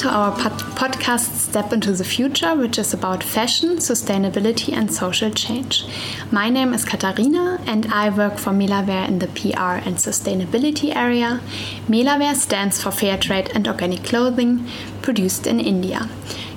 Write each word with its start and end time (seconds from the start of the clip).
to 0.00 0.08
our 0.08 0.32
pod 0.32 0.52
podcast 0.80 1.34
Step 1.36 1.74
into 1.74 1.92
the 1.92 2.04
Future, 2.04 2.54
which 2.54 2.78
is 2.78 2.94
about 2.94 3.22
fashion, 3.22 3.76
sustainability, 3.76 4.72
and 4.72 4.90
social 4.90 5.30
change. 5.30 5.84
My 6.30 6.48
name 6.48 6.72
is 6.72 6.86
Katharina, 6.86 7.60
and 7.66 7.84
I 7.92 8.08
work 8.08 8.38
for 8.38 8.50
Melawear 8.50 9.06
in 9.06 9.18
the 9.18 9.26
PR 9.26 9.76
and 9.86 9.96
sustainability 9.96 10.96
area. 10.96 11.42
Melawear 11.86 12.34
stands 12.34 12.82
for 12.82 12.90
Fair 12.90 13.18
Trade 13.18 13.50
and 13.54 13.68
Organic 13.68 14.02
Clothing, 14.02 14.66
produced 15.02 15.46
in 15.46 15.60
India. 15.60 16.08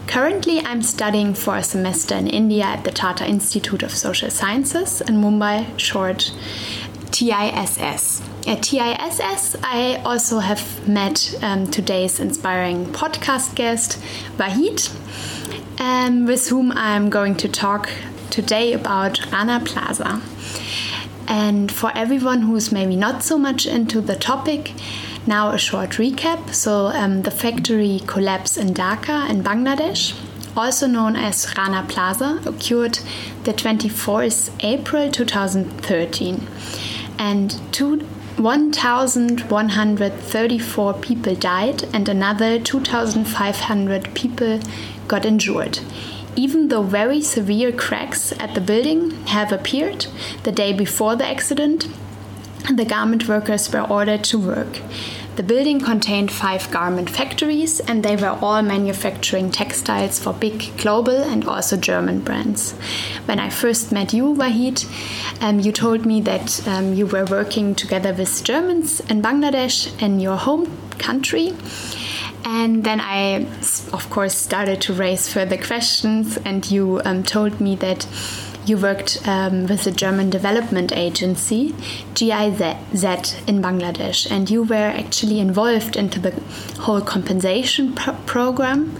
Currently, 0.07 0.61
I'm 0.61 0.81
studying 0.81 1.33
for 1.33 1.57
a 1.57 1.63
semester 1.63 2.15
in 2.15 2.27
India 2.27 2.63
at 2.63 2.85
the 2.85 2.91
Tata 2.91 3.27
Institute 3.27 3.83
of 3.83 3.91
Social 3.91 4.29
Sciences 4.29 5.01
in 5.01 5.15
Mumbai, 5.17 5.77
short 5.77 6.31
TISS. 7.11 8.21
At 8.45 8.63
TISS, 8.63 9.55
I 9.63 10.01
also 10.03 10.39
have 10.39 10.85
met 10.85 11.33
um, 11.41 11.65
today's 11.65 12.19
inspiring 12.19 12.87
podcast 12.87 13.55
guest, 13.55 13.97
Wahid, 14.35 14.91
um, 15.79 16.25
with 16.25 16.49
whom 16.49 16.73
I'm 16.73 17.09
going 17.09 17.35
to 17.35 17.47
talk 17.47 17.89
today 18.29 18.73
about 18.73 19.31
Rana 19.31 19.61
Plaza. 19.63 20.21
And 21.25 21.71
for 21.71 21.93
everyone 21.95 22.41
who's 22.41 22.69
maybe 22.69 22.97
not 22.97 23.23
so 23.23 23.37
much 23.37 23.65
into 23.65 24.01
the 24.01 24.17
topic, 24.17 24.73
now 25.25 25.51
a 25.51 25.57
short 25.57 25.91
recap. 25.91 26.53
So, 26.53 26.87
um, 26.87 27.21
the 27.21 27.31
factory 27.31 28.01
collapse 28.07 28.57
in 28.57 28.73
Dhaka 28.73 29.29
in 29.29 29.41
Bangladesh, 29.41 30.19
also 30.57 30.85
known 30.85 31.15
as 31.15 31.53
Rana 31.57 31.85
Plaza, 31.87 32.41
occurred 32.45 32.99
the 33.45 33.53
24th 33.53 34.51
April 34.59 35.09
2013. 35.09 36.45
And 37.17 37.61
two 37.71 38.05
1,134 38.37 40.93
people 40.95 41.35
died 41.35 41.83
and 41.93 42.09
another 42.09 42.59
2,500 42.59 44.15
people 44.15 44.59
got 45.07 45.25
injured. 45.25 45.79
Even 46.35 46.69
though 46.69 46.81
very 46.81 47.21
severe 47.21 47.71
cracks 47.71 48.31
at 48.39 48.55
the 48.55 48.61
building 48.61 49.11
have 49.27 49.51
appeared 49.51 50.07
the 50.43 50.51
day 50.51 50.73
before 50.73 51.15
the 51.15 51.27
accident, 51.27 51.87
the 52.73 52.85
garment 52.85 53.27
workers 53.27 53.71
were 53.71 53.81
ordered 53.81 54.23
to 54.23 54.39
work. 54.39 54.79
The 55.35 55.41
building 55.41 55.79
contained 55.79 56.31
five 56.31 56.69
garment 56.69 57.09
factories, 57.09 57.79
and 57.79 58.03
they 58.03 58.15
were 58.15 58.37
all 58.39 58.61
manufacturing 58.61 59.49
textiles 59.49 60.19
for 60.19 60.31
big 60.31 60.77
global 60.77 61.23
and 61.23 61.43
also 61.45 61.75
German 61.75 62.19
brands. 62.19 62.73
When 63.25 63.39
I 63.39 63.49
first 63.49 63.91
met 63.91 64.13
you, 64.13 64.35
Wahid, 64.35 64.85
um, 65.41 65.59
you 65.59 65.71
told 65.71 66.05
me 66.05 66.21
that 66.21 66.67
um, 66.67 66.93
you 66.93 67.07
were 67.07 67.25
working 67.25 67.73
together 67.73 68.13
with 68.13 68.43
Germans 68.43 68.99
in 68.99 69.23
Bangladesh 69.23 69.99
in 69.99 70.19
your 70.19 70.37
home 70.37 70.77
country. 70.99 71.55
And 72.45 72.83
then 72.83 73.01
I, 73.01 73.47
of 73.91 74.07
course, 74.11 74.37
started 74.37 74.81
to 74.81 74.93
raise 74.93 75.33
further 75.33 75.57
questions, 75.57 76.37
and 76.45 76.69
you 76.69 77.01
um, 77.05 77.23
told 77.23 77.59
me 77.59 77.75
that 77.77 78.05
you 78.65 78.77
worked 78.77 79.27
um, 79.27 79.67
with 79.67 79.83
the 79.83 79.91
German 79.91 80.29
Development 80.29 80.91
Agency, 80.91 81.75
GIZ, 82.13 82.61
in 83.47 83.61
Bangladesh, 83.61 84.29
and 84.31 84.49
you 84.49 84.63
were 84.63 84.75
actually 84.75 85.39
involved 85.39 85.95
into 85.95 86.19
the 86.19 86.31
whole 86.81 87.01
compensation 87.01 87.93
pro 87.93 88.13
program 88.25 88.97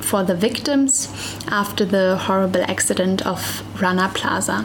for 0.00 0.22
the 0.22 0.34
victims 0.34 1.08
after 1.48 1.84
the 1.84 2.16
horrible 2.16 2.62
accident 2.62 3.26
of 3.26 3.62
Rana 3.80 4.10
Plaza. 4.14 4.64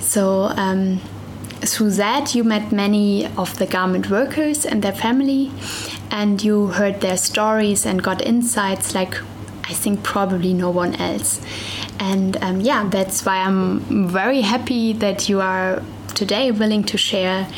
So. 0.00 0.44
Um, 0.56 1.00
through 1.60 1.90
that, 1.90 2.36
you 2.36 2.44
met 2.44 2.70
many 2.70 3.26
of 3.36 3.58
the 3.58 3.66
garment 3.66 4.08
workers 4.08 4.64
and 4.64 4.80
their 4.80 4.92
family, 4.92 5.50
and 6.08 6.42
you 6.42 6.68
heard 6.68 7.00
their 7.00 7.16
stories 7.16 7.84
and 7.84 8.00
got 8.00 8.22
insights 8.22 8.94
like 8.94 9.16
I 9.68 9.74
think 9.74 10.02
probably 10.02 10.54
no 10.54 10.70
one 10.70 10.94
else. 10.96 11.40
And 12.00 12.36
um, 12.42 12.60
yeah, 12.60 12.88
that's 12.88 13.24
why 13.24 13.38
I'm 13.38 14.08
very 14.08 14.40
happy 14.40 14.92
that 14.94 15.28
you 15.28 15.40
are 15.40 15.82
today 16.14 16.50
willing 16.50 16.84
to 16.84 16.96
share 16.96 17.48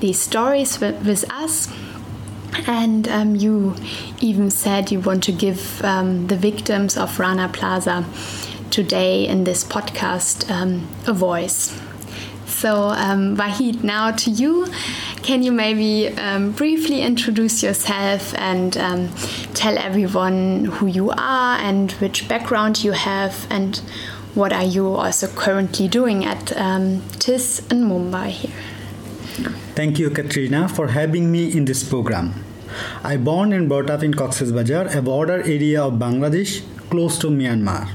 these 0.00 0.20
stories 0.20 0.78
with, 0.80 1.04
with 1.06 1.30
us. 1.32 1.72
And 2.66 3.08
um, 3.08 3.34
you 3.34 3.74
even 4.20 4.50
said 4.50 4.92
you 4.92 5.00
want 5.00 5.24
to 5.24 5.32
give 5.32 5.82
um, 5.84 6.28
the 6.28 6.36
victims 6.36 6.96
of 6.96 7.18
Rana 7.18 7.48
Plaza 7.48 8.04
today 8.70 9.26
in 9.26 9.44
this 9.44 9.64
podcast 9.64 10.50
um, 10.50 10.86
a 11.06 11.12
voice. 11.12 11.80
So, 12.60 12.90
um, 12.90 13.36
Wahid, 13.36 13.82
now 13.82 14.12
to 14.12 14.30
you. 14.30 14.66
Can 15.22 15.42
you 15.42 15.52
maybe 15.52 16.08
um, 16.16 16.52
briefly 16.52 17.02
introduce 17.02 17.62
yourself 17.62 18.34
and 18.38 18.76
um, 18.76 19.08
tell 19.54 19.76
everyone 19.76 20.66
who 20.66 20.86
you 20.86 21.10
are 21.10 21.58
and 21.58 21.92
which 21.92 22.28
background 22.28 22.84
you 22.84 22.92
have 22.92 23.46
and 23.50 23.78
what 24.34 24.52
are 24.52 24.64
you 24.64 24.86
also 24.86 25.26
currently 25.28 25.88
doing 25.88 26.24
at 26.24 26.56
um, 26.56 27.02
TISS 27.18 27.66
in 27.70 27.84
Mumbai 27.84 28.28
here? 28.28 28.56
Thank 29.74 29.98
you, 29.98 30.10
Katrina, 30.10 30.68
for 30.68 30.88
having 30.88 31.30
me 31.30 31.56
in 31.56 31.64
this 31.64 31.82
program. 31.82 32.44
I 33.02 33.16
born 33.16 33.52
and 33.52 33.68
brought 33.68 33.90
up 33.90 34.02
in 34.02 34.14
Cox's 34.14 34.52
Bazar, 34.52 34.96
a 34.96 35.02
border 35.02 35.42
area 35.42 35.84
of 35.84 35.94
Bangladesh 35.94 36.62
close 36.88 37.18
to 37.18 37.28
Myanmar. 37.28 37.90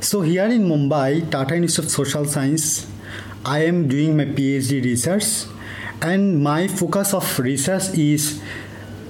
So 0.00 0.22
here 0.22 0.46
in 0.46 0.62
Mumbai, 0.68 1.30
Tata 1.30 1.54
Institute 1.54 1.84
of 1.84 1.90
Social 1.90 2.24
Science, 2.24 2.86
I 3.44 3.64
am 3.64 3.88
doing 3.88 4.16
my 4.16 4.26
PhD 4.26 4.84
research 4.84 5.46
and 6.00 6.42
my 6.42 6.68
focus 6.68 7.14
of 7.14 7.38
research 7.38 7.96
is 7.98 8.40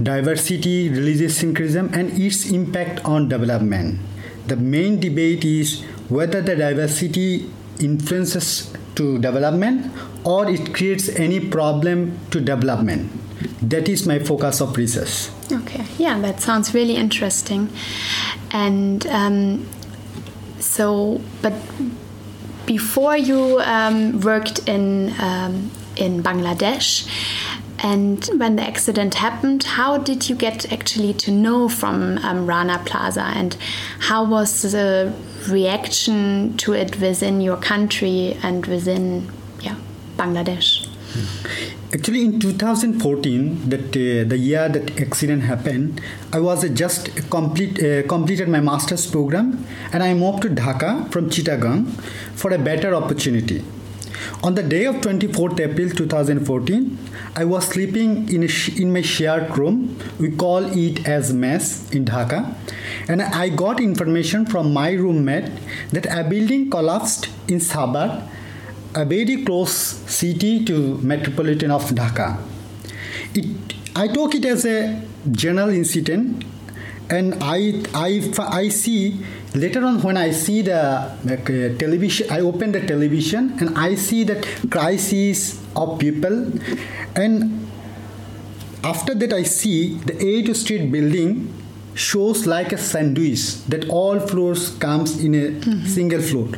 diversity, 0.03 0.89
religious 0.89 1.37
syncretism, 1.37 1.91
and 1.93 2.19
its 2.19 2.51
impact 2.51 3.05
on 3.05 3.29
development. 3.29 4.01
The 4.47 4.57
main 4.57 5.01
debate 5.01 5.45
is 5.45 5.83
whether 6.09 6.41
the 6.41 6.57
diversity 6.57 7.51
influences 7.81 8.73
to 8.95 9.19
development 9.19 9.93
or 10.25 10.49
it 10.49 10.75
creates 10.75 11.09
any 11.11 11.41
problem 11.41 12.19
to 12.31 12.41
development. 12.41 13.11
That 13.61 13.89
is 13.89 14.07
my 14.07 14.19
focus 14.19 14.61
of 14.61 14.77
research. 14.77 15.31
Okay, 15.51 15.85
yeah, 15.99 16.19
that 16.21 16.41
sounds 16.41 16.75
really 16.75 16.97
interesting. 16.97 17.71
And 18.51 19.07
um, 19.07 19.69
so, 20.59 21.21
but 21.41 21.55
before 22.77 23.17
you 23.17 23.61
um, 23.61 24.21
worked 24.21 24.59
in 24.67 24.87
um, 25.21 25.71
in 26.05 26.23
Bangladesh. 26.23 27.07
And 27.85 28.25
when 28.37 28.57
the 28.57 28.63
accident 28.63 29.15
happened, 29.15 29.65
how 29.65 29.99
did 29.99 30.29
you 30.29 30.37
get 30.37 30.73
actually 30.73 31.15
to 31.25 31.31
know 31.33 31.69
from 31.69 32.19
um, 32.19 32.47
Rana 32.47 32.79
Plaza, 32.87 33.27
and 33.41 33.57
how 34.09 34.25
was 34.25 34.51
the 34.63 35.13
reaction 35.49 36.57
to 36.59 36.73
it 36.73 37.01
within 37.01 37.41
your 37.41 37.57
country 37.57 38.39
and 38.43 38.65
within 38.67 39.31
yeah, 39.61 39.77
Bangladesh? 40.17 40.92
Actually, 41.95 42.25
in 42.25 42.41
2014, 42.41 43.69
that 43.69 43.89
uh, 43.89 44.29
the 44.29 44.39
year 44.39 44.69
that 44.69 44.99
accident 44.99 45.43
happened, 45.43 46.01
I 46.33 46.41
was 46.41 46.65
uh, 46.65 46.69
just 46.69 47.11
complete 47.31 47.83
uh, 47.83 48.03
completed 48.09 48.49
my 48.49 48.61
master's 48.61 49.07
program, 49.07 49.67
and 49.93 50.03
I 50.03 50.15
moved 50.15 50.43
to 50.43 50.49
Dhaka 50.49 51.13
from 51.13 51.29
Chittagong 51.29 51.91
for 52.35 52.51
a 52.53 52.59
better 52.59 52.95
opportunity. 52.95 53.63
On 54.43 54.55
the 54.55 54.63
day 54.63 54.87
of 54.87 54.97
24th 54.97 55.61
April 55.61 55.91
2014, 55.91 56.99
I 57.37 57.45
was 57.45 57.67
sleeping 57.67 58.29
in, 58.29 58.49
in 58.77 58.93
my 58.93 59.03
shared 59.03 59.57
room. 59.59 59.99
We 60.19 60.31
call 60.31 60.65
it 60.65 61.07
as 61.07 61.33
mess 61.33 61.91
in 61.93 62.05
Dhaka. 62.05 62.55
And 63.09 63.23
I 63.23 63.49
got 63.49 63.81
information 63.81 64.47
from 64.47 64.73
my 64.73 64.93
roommate 64.93 65.51
that 65.91 66.07
a 66.07 66.25
building 66.29 66.71
collapsed 66.71 67.29
in 67.49 67.59
Sabar, 67.59 68.29
a 68.95 69.05
very 69.05 69.45
close 69.45 69.73
city 69.73 70.65
to 70.65 70.99
metropolitan 70.99 71.71
of 71.71 71.85
Dhaka. 71.91 72.39
It, 73.35 73.75
I 73.95 74.09
took 74.09 74.35
it 74.35 74.45
as 74.45 74.65
a 74.65 75.03
general 75.31 75.71
incident 75.71 76.45
and 77.11 77.37
I, 77.43 77.83
I, 77.95 78.33
I 78.39 78.69
see 78.69 79.25
later 79.55 79.85
on 79.85 80.01
when 80.03 80.17
i 80.17 80.31
see 80.31 80.63
the 80.63 80.81
uh, 80.81 81.79
television 81.79 82.31
i 82.31 82.41
open 82.41 82.73
the 82.73 82.81
television 82.87 83.55
and 83.61 83.79
i 83.79 83.95
see 83.95 84.25
that 84.25 84.47
crisis 84.71 85.63
of 85.77 85.99
people 85.99 86.47
and 87.15 87.69
after 88.83 89.15
that 89.15 89.33
i 89.33 89.43
see 89.43 89.97
the 90.11 90.17
8 90.25 90.57
street 90.57 90.91
building 90.91 91.53
shows 91.95 92.47
like 92.47 92.73
a 92.73 92.79
sandwich 92.79 93.63
that 93.67 93.89
all 93.91 94.19
floors 94.19 94.71
comes 94.79 95.23
in 95.23 95.35
a 95.35 95.49
mm-hmm. 95.51 95.85
single 95.85 96.23
floor 96.23 96.49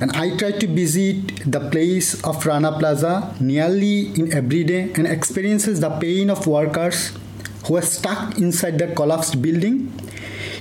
and 0.00 0.10
i 0.12 0.36
try 0.36 0.50
to 0.50 0.66
visit 0.66 1.50
the 1.50 1.60
place 1.70 2.22
of 2.22 2.44
rana 2.46 2.72
plaza 2.78 3.34
nearly 3.40 4.08
in 4.20 4.32
every 4.32 4.64
day 4.64 4.82
and 4.94 5.06
experiences 5.06 5.80
the 5.80 5.90
pain 5.98 6.30
of 6.30 6.46
workers 6.46 7.12
who 7.66 7.76
are 7.76 7.82
stuck 7.82 8.38
inside 8.38 8.78
the 8.78 8.88
collapsed 8.94 9.40
building 9.42 9.90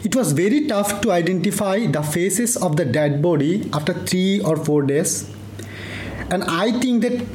it 0.05 0.15
was 0.15 0.33
very 0.33 0.67
tough 0.67 1.01
to 1.01 1.11
identify 1.11 1.87
the 1.87 2.03
faces 2.03 2.55
of 2.57 2.75
the 2.77 2.85
dead 2.85 3.23
body 3.23 3.67
after 3.73 3.93
three 3.93 4.39
or 4.39 4.55
four 4.55 4.83
days. 4.83 5.27
And 6.29 6.43
I 6.43 6.79
think 6.79 7.01
that 7.01 7.25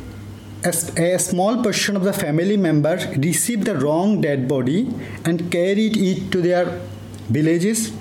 as 0.62 0.96
a 0.96 1.18
small 1.18 1.62
portion 1.64 1.96
of 1.96 2.04
the 2.04 2.12
family 2.12 2.56
members 2.56 3.06
received 3.16 3.64
the 3.64 3.76
wrong 3.76 4.20
dead 4.20 4.46
body 4.46 4.88
and 5.24 5.50
carried 5.50 5.96
it 5.96 6.30
to 6.30 6.40
their 6.40 6.80
villages 7.28 7.92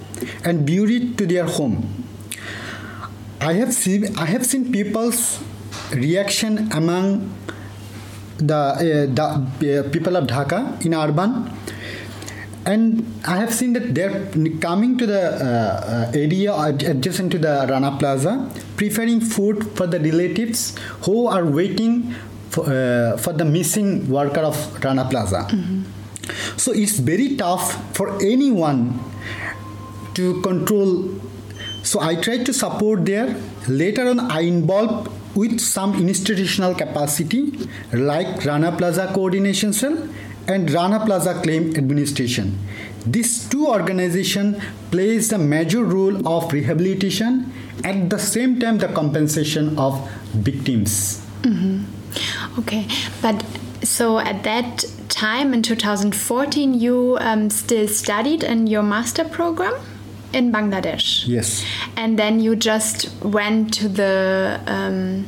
and 0.43 0.67
buried 0.67 1.17
to 1.17 1.25
their 1.25 1.45
home. 1.45 1.98
I 3.41 3.53
have 3.53 3.73
seen 3.73 4.17
I 4.17 4.25
have 4.25 4.45
seen 4.45 4.71
people's 4.71 5.39
reaction 5.91 6.71
among 6.71 7.33
the, 8.37 8.55
uh, 8.55 9.13
the 9.13 9.85
uh, 9.85 9.89
people 9.89 10.15
of 10.15 10.27
Dhaka 10.27 10.85
in 10.85 10.93
urban 10.93 11.51
and 12.65 13.21
I 13.25 13.37
have 13.37 13.53
seen 13.53 13.73
that 13.73 13.95
they're 13.95 14.25
coming 14.59 14.97
to 14.97 15.05
the 15.05 15.21
uh, 15.21 16.09
uh, 16.09 16.11
area 16.13 16.53
adjacent 16.53 17.31
to 17.31 17.39
the 17.39 17.65
Rana 17.69 17.97
Plaza, 17.97 18.49
preparing 18.75 19.21
food 19.21 19.75
for 19.75 19.87
the 19.87 19.99
relatives 19.99 20.75
who 21.05 21.27
are 21.27 21.45
waiting 21.45 22.13
for, 22.49 22.65
uh, 22.65 23.17
for 23.17 23.33
the 23.33 23.45
missing 23.45 24.09
worker 24.09 24.41
of 24.41 24.83
Rana 24.83 25.07
Plaza. 25.09 25.47
Mm-hmm. 25.49 25.83
So 26.57 26.71
it's 26.73 26.99
very 26.99 27.35
tough 27.37 27.95
for 27.95 28.21
anyone 28.21 28.99
to 30.15 30.41
control. 30.41 31.19
So 31.89 31.99
I 31.99 32.13
tried 32.13 32.45
to 32.45 32.53
support 32.53 33.03
there. 33.03 33.35
Later 33.67 34.09
on, 34.09 34.19
I 34.19 34.41
involved 34.41 35.07
with 35.35 35.59
some 35.59 35.95
institutional 35.95 36.75
capacity 36.75 37.67
like 37.91 38.45
Rana 38.45 38.71
Plaza 38.77 39.11
Coordination 39.11 39.73
Cell 39.73 40.07
and 40.47 40.69
Rana 40.69 41.03
Plaza 41.03 41.41
Claim 41.41 41.75
Administration. 41.75 42.59
These 43.07 43.49
two 43.49 43.65
organizations 43.65 44.63
plays 44.91 45.29
the 45.29 45.39
major 45.39 45.83
role 45.83 46.27
of 46.27 46.53
rehabilitation 46.53 47.51
at 47.83 48.07
the 48.11 48.19
same 48.19 48.59
time 48.59 48.77
the 48.77 48.89
compensation 48.89 49.75
of 49.79 49.99
victims. 50.33 51.25
Mm-hmm. 51.41 52.59
Okay, 52.59 52.87
but 53.23 53.43
so 53.81 54.19
at 54.19 54.43
that 54.43 54.85
time 55.09 55.55
in 55.55 55.63
2014 55.63 56.75
you 56.75 57.17
um, 57.19 57.49
still 57.49 57.87
studied 57.87 58.43
in 58.43 58.67
your 58.67 58.83
master 58.83 59.23
program 59.23 59.73
in 60.33 60.51
Bangladesh. 60.51 61.27
Yes. 61.27 61.65
And 61.95 62.17
then 62.17 62.39
you 62.39 62.55
just 62.55 63.09
went 63.23 63.73
to 63.75 63.89
the 63.89 64.59
um, 64.67 65.25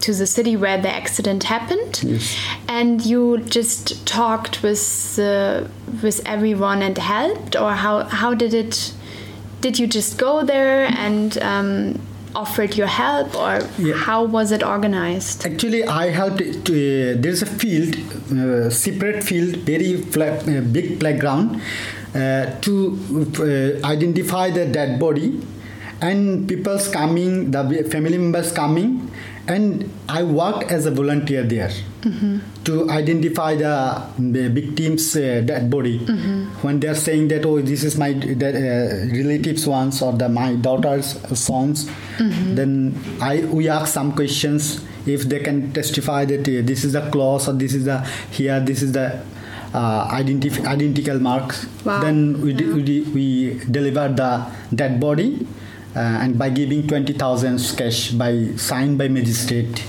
to 0.00 0.14
the 0.14 0.26
city 0.26 0.56
where 0.56 0.80
the 0.80 0.88
accident 0.88 1.44
happened, 1.44 2.02
yes. 2.02 2.36
and 2.68 3.04
you 3.04 3.38
just 3.38 4.06
talked 4.06 4.62
with 4.62 5.18
uh, 5.18 5.64
with 6.02 6.22
everyone 6.26 6.82
and 6.82 6.96
helped, 6.96 7.54
or 7.56 7.72
how 7.72 8.04
how 8.04 8.34
did 8.34 8.54
it? 8.54 8.92
Did 9.60 9.78
you 9.78 9.86
just 9.86 10.18
go 10.18 10.42
there 10.42 10.86
and 10.86 11.36
um, 11.42 12.00
offered 12.34 12.76
your 12.76 12.86
help, 12.86 13.34
or 13.34 13.60
yeah. 13.78 13.94
how 13.94 14.24
was 14.24 14.52
it 14.52 14.62
organized? 14.62 15.44
Actually, 15.44 15.84
I 15.84 16.08
helped. 16.08 16.38
To, 16.38 16.72
uh, 16.72 17.20
there's 17.20 17.42
a 17.42 17.46
field, 17.46 17.96
uh, 18.32 18.70
separate 18.70 19.22
field, 19.22 19.56
very 19.56 19.96
uh, 19.96 20.60
big 20.62 20.98
playground, 20.98 21.60
to 22.12 23.80
uh, 23.82 23.86
identify 23.86 24.50
the 24.50 24.66
dead 24.66 24.98
body, 24.98 25.40
and 26.00 26.48
people's 26.48 26.88
coming, 26.88 27.50
the 27.50 27.88
family 27.90 28.18
members 28.18 28.52
coming 28.52 29.10
and 29.50 29.90
I 30.08 30.22
worked 30.22 30.70
as 30.70 30.86
a 30.86 30.90
volunteer 30.90 31.42
there 31.42 31.70
mm-hmm. 32.02 32.38
to 32.64 32.88
identify 32.90 33.56
the, 33.56 34.06
the 34.18 34.48
victims' 34.48 35.16
uh, 35.16 35.42
dead 35.44 35.70
body. 35.70 35.98
Mm-hmm. 35.98 36.44
When 36.62 36.78
they're 36.78 36.94
saying 36.94 37.28
that, 37.28 37.44
oh, 37.44 37.60
this 37.60 37.82
is 37.82 37.98
my 37.98 38.12
that, 38.12 38.54
uh, 38.54 39.12
relatives' 39.12 39.66
ones 39.66 40.02
or 40.02 40.12
the 40.12 40.28
my 40.28 40.54
daughter's 40.54 41.18
sons, 41.38 41.86
mm-hmm. 41.86 42.54
then 42.54 42.94
I 43.20 43.40
we 43.40 43.68
ask 43.68 43.92
some 43.92 44.12
questions 44.12 44.84
if 45.06 45.22
they 45.22 45.40
can 45.40 45.72
testify 45.72 46.24
that 46.26 46.40
uh, 46.40 46.62
this 46.64 46.84
is 46.84 46.92
the 46.92 47.10
clause 47.10 47.48
or 47.48 47.54
this 47.54 47.74
is 47.74 47.86
the 47.86 48.00
here 48.30 48.60
this 48.60 48.82
is 48.82 48.92
the 48.92 49.20
uh, 49.74 50.08
identif- 50.10 50.64
identical 50.66 51.18
marks. 51.18 51.66
Wow. 51.84 52.00
Then 52.00 52.40
we, 52.40 52.54
yeah. 52.54 52.74
we, 52.74 53.00
we 53.12 53.64
deliver 53.70 54.08
the 54.08 54.46
dead 54.74 55.00
body 55.00 55.46
uh, 55.94 55.98
and 55.98 56.38
by 56.38 56.50
giving 56.50 56.86
20,000 56.86 57.76
cash 57.76 58.10
by 58.12 58.52
signed 58.56 58.98
by 58.98 59.08
magistrate. 59.08 59.84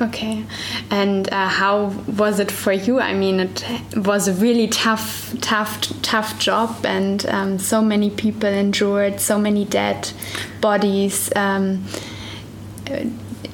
Okay, 0.00 0.44
and 0.90 1.32
uh, 1.32 1.48
how 1.48 1.86
was 2.18 2.40
it 2.40 2.50
for 2.50 2.72
you? 2.72 2.98
I 3.00 3.14
mean, 3.14 3.38
it 3.38 3.64
was 3.94 4.26
a 4.26 4.32
really 4.32 4.66
tough, 4.66 5.32
tough, 5.40 5.80
tough 6.02 6.36
job, 6.40 6.84
and 6.84 7.24
um, 7.26 7.58
so 7.60 7.80
many 7.80 8.10
people 8.10 8.48
injured, 8.48 9.20
so 9.20 9.38
many 9.38 9.64
dead 9.64 10.10
bodies. 10.60 11.30
Um, 11.36 11.84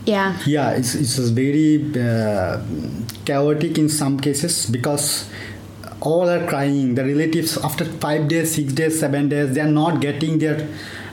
yeah. 0.07 0.39
Yeah, 0.47 0.71
it's 0.71 0.95
it's 0.95 1.19
very 1.19 1.93
uh, 2.01 2.63
chaotic 3.27 3.77
in 3.77 3.91
some 3.91 4.19
cases 4.19 4.65
because 4.67 5.29
all 6.01 6.29
are 6.29 6.47
crying. 6.47 6.95
The 6.95 7.05
relatives 7.05 7.57
after 7.59 7.85
five 7.85 8.29
days, 8.29 8.55
six 8.55 8.73
days, 8.73 8.99
seven 8.99 9.29
days, 9.29 9.55
they 9.55 9.61
are 9.61 9.71
not 9.71 10.01
getting 10.01 10.39
their 10.39 10.69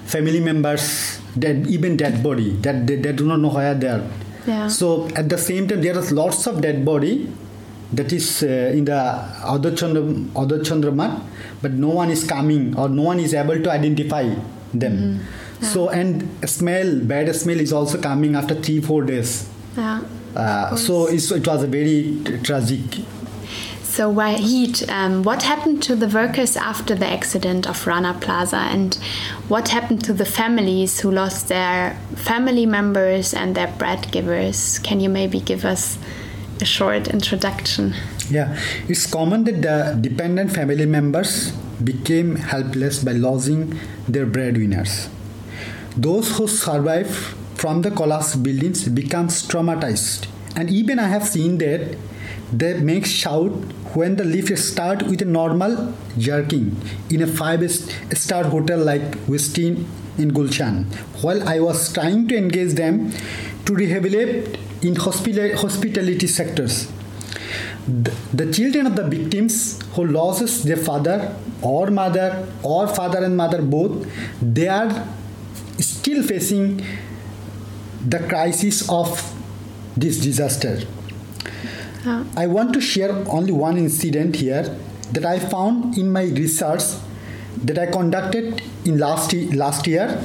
family 0.06 0.39
members 0.39 1.19
dead 1.38 1.68
even 1.68 1.98
dead 1.98 2.24
body 2.24 2.51
that 2.66 2.88
they, 2.88 2.95
they 2.95 3.12
do 3.12 3.25
not 3.28 3.39
know 3.39 3.50
where 3.50 3.75
they 3.75 3.88
are 3.88 4.04
yeah. 4.45 4.68
so 4.68 5.07
at 5.16 5.30
the 5.30 5.38
same 5.38 5.68
time 5.68 5.81
there 5.81 5.98
is 5.98 6.12
lots 6.12 6.48
of 6.48 6.62
dead 6.62 6.86
body 6.86 7.30
that 7.94 8.12
is 8.12 8.44
uh, 8.44 8.48
in 8.48 8.86
the 8.86 8.92
Adhar 8.92 9.78
Chandra, 9.78 10.01
Adhar 10.01 10.60
Chandramat, 10.60 11.22
but 11.62 11.72
no 11.72 11.88
one 11.88 12.10
is 12.10 12.25
coming 12.25 12.78
or 12.78 12.89
no 12.89 13.04
one 13.04 13.19
is 13.19 13.34
able 13.34 13.62
to 13.63 13.72
identify 13.72 14.24
them. 14.74 14.98
Mm-hmm. 14.98 15.63
Yeah. 15.63 15.69
So 15.69 15.89
and 15.89 16.50
smell, 16.50 17.00
bad 17.00 17.34
smell 17.34 17.60
is 17.60 17.72
also 17.72 18.01
coming 18.01 18.36
after 18.36 18.56
three 18.56 18.81
four 18.81 19.04
days. 19.04 19.50
Yeah. 19.78 20.01
Uh, 20.36 20.75
so 20.75 21.07
it 21.07 21.48
was 21.48 21.63
a 21.63 21.68
very 21.68 22.19
tragic 22.44 22.81
so, 23.97 24.13
Wahid, 24.13 24.88
um, 24.91 25.23
what 25.23 25.41
happened 25.41 25.81
to 25.81 25.95
the 25.95 26.07
workers 26.07 26.55
after 26.55 26.94
the 26.94 27.07
accident 27.07 27.67
of 27.67 27.88
Rana 27.88 28.15
Plaza, 28.21 28.57
and 28.57 28.94
what 29.47 29.69
happened 29.69 30.03
to 30.03 30.13
the 30.13 30.23
families 30.23 30.99
who 30.99 31.09
lost 31.09 31.47
their 31.47 31.99
family 32.13 32.67
members 32.67 33.33
and 33.33 33.55
their 33.55 33.65
bread 33.65 34.11
givers? 34.11 34.77
Can 34.77 34.99
you 34.99 35.09
maybe 35.09 35.39
give 35.39 35.65
us 35.65 35.97
a 36.61 36.65
short 36.65 37.07
introduction? 37.07 37.95
Yeah, 38.29 38.55
it's 38.88 39.07
common 39.07 39.45
that 39.45 39.63
the 39.63 39.97
dependent 40.00 40.51
family 40.51 40.85
members 40.85 41.50
became 41.83 42.35
helpless 42.35 43.03
by 43.03 43.13
losing 43.13 43.79
their 44.07 44.27
breadwinners. 44.27 45.09
Those 45.95 46.38
who 46.38 46.47
survive 46.47 47.09
from 47.55 47.81
the 47.81 47.89
collapsed 47.89 48.43
buildings 48.43 48.88
become 48.89 49.29
traumatized, 49.29 50.27
and 50.55 50.69
even 50.69 51.00
I 51.00 51.07
have 51.07 51.27
seen 51.27 51.57
that 51.57 51.98
they 52.51 52.80
make 52.80 53.06
shout 53.06 53.51
when 53.94 54.16
the 54.16 54.24
lift 54.24 54.58
start 54.58 55.01
with 55.04 55.22
a 55.22 55.25
normal 55.25 55.94
jerking 56.18 56.75
in 57.10 57.22
a 57.22 57.27
five-star 57.27 58.46
hotel 58.46 58.80
like 58.80 59.12
Westin 59.27 59.86
in 60.18 60.32
Gulshan. 60.32 60.86
While 61.22 61.48
I 61.48 61.60
was 61.60 61.92
trying 61.94 62.27
to 62.30 62.38
engage 62.38 62.74
them 62.74 63.12
to 63.66 63.75
rehabilitate 63.75 64.58
in 64.82 64.96
hospitality 64.96 66.27
sectors. 66.27 66.89
The, 67.88 68.13
the 68.34 68.51
children 68.51 68.86
of 68.86 68.96
the 68.96 69.04
victims 69.04 69.82
who 69.94 70.06
loses 70.06 70.63
their 70.63 70.77
father 70.77 71.36
or 71.62 71.88
mother 71.89 72.48
or 72.63 72.88
father 72.88 73.24
and 73.24 73.36
mother 73.36 73.62
both, 73.62 74.10
they 74.42 74.68
are 74.68 75.08
still 75.80 76.24
facing 76.24 76.86
the 78.06 78.20
crisis 78.20 78.89
of 78.89 79.34
this 79.98 80.20
disaster 80.20 80.82
I 82.07 82.47
want 82.47 82.73
to 82.73 82.81
share 82.81 83.11
only 83.27 83.51
one 83.51 83.77
incident 83.77 84.37
here 84.37 84.63
that 85.11 85.25
I 85.25 85.39
found 85.39 85.97
in 85.97 86.11
my 86.11 86.23
research 86.23 86.83
that 87.63 87.77
I 87.77 87.87
conducted 87.87 88.61
in 88.85 88.97
last 88.97 89.33
last 89.33 89.87
year 89.87 90.23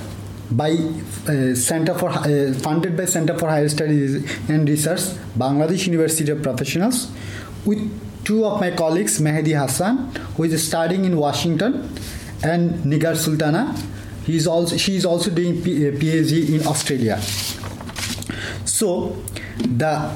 by 0.51 0.71
uh, 0.71 1.55
Center 1.55 1.95
for 1.95 2.11
uh, 2.11 2.53
funded 2.55 2.97
by 2.97 3.07
Center 3.07 3.37
for 3.39 3.49
Higher 3.49 3.69
Studies 3.69 4.17
and 4.49 4.69
Research, 4.69 5.01
Bangladesh 5.37 5.87
University 5.87 6.31
of 6.31 6.43
Professionals, 6.43 7.11
with 7.65 7.81
two 8.25 8.45
of 8.45 8.61
my 8.61 8.71
colleagues, 8.71 9.19
Mehdi 9.21 9.59
Hassan, 9.59 10.15
who 10.37 10.45
is 10.45 10.67
studying 10.67 11.05
in 11.05 11.17
Washington, 11.17 11.89
and 12.45 12.85
Nigar 12.85 13.17
Sultana. 13.17 13.75
He 14.25 14.37
is 14.37 14.47
also 14.47 14.77
she 14.77 14.95
is 14.95 15.05
also 15.05 15.31
doing 15.31 15.55
PhD 15.55 16.55
in 16.55 16.67
Australia. 16.67 17.21
So 18.65 19.17
the 19.59 20.13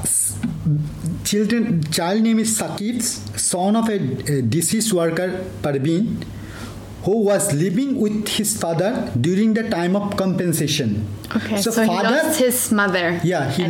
children 1.29 1.83
child 1.91 2.21
name 2.21 2.39
is 2.39 2.57
Sakib, 2.59 3.01
son 3.37 3.75
of 3.75 3.89
a, 3.89 3.97
a 4.37 4.41
deceased 4.41 4.93
worker 4.93 5.29
Parveen, 5.61 6.23
who 7.03 7.17
was 7.29 7.53
living 7.53 7.99
with 7.99 8.27
his 8.27 8.57
father 8.61 9.11
during 9.19 9.53
the 9.53 9.69
time 9.69 9.95
of 9.95 10.15
compensation. 10.17 11.05
Okay, 11.35 11.57
so, 11.57 11.71
so 11.71 11.85
father, 11.85 12.07
he 12.07 12.15
lost 12.15 12.39
his 12.39 12.71
mother. 12.71 13.19
Yeah, 13.23 13.51
he, 13.51 13.63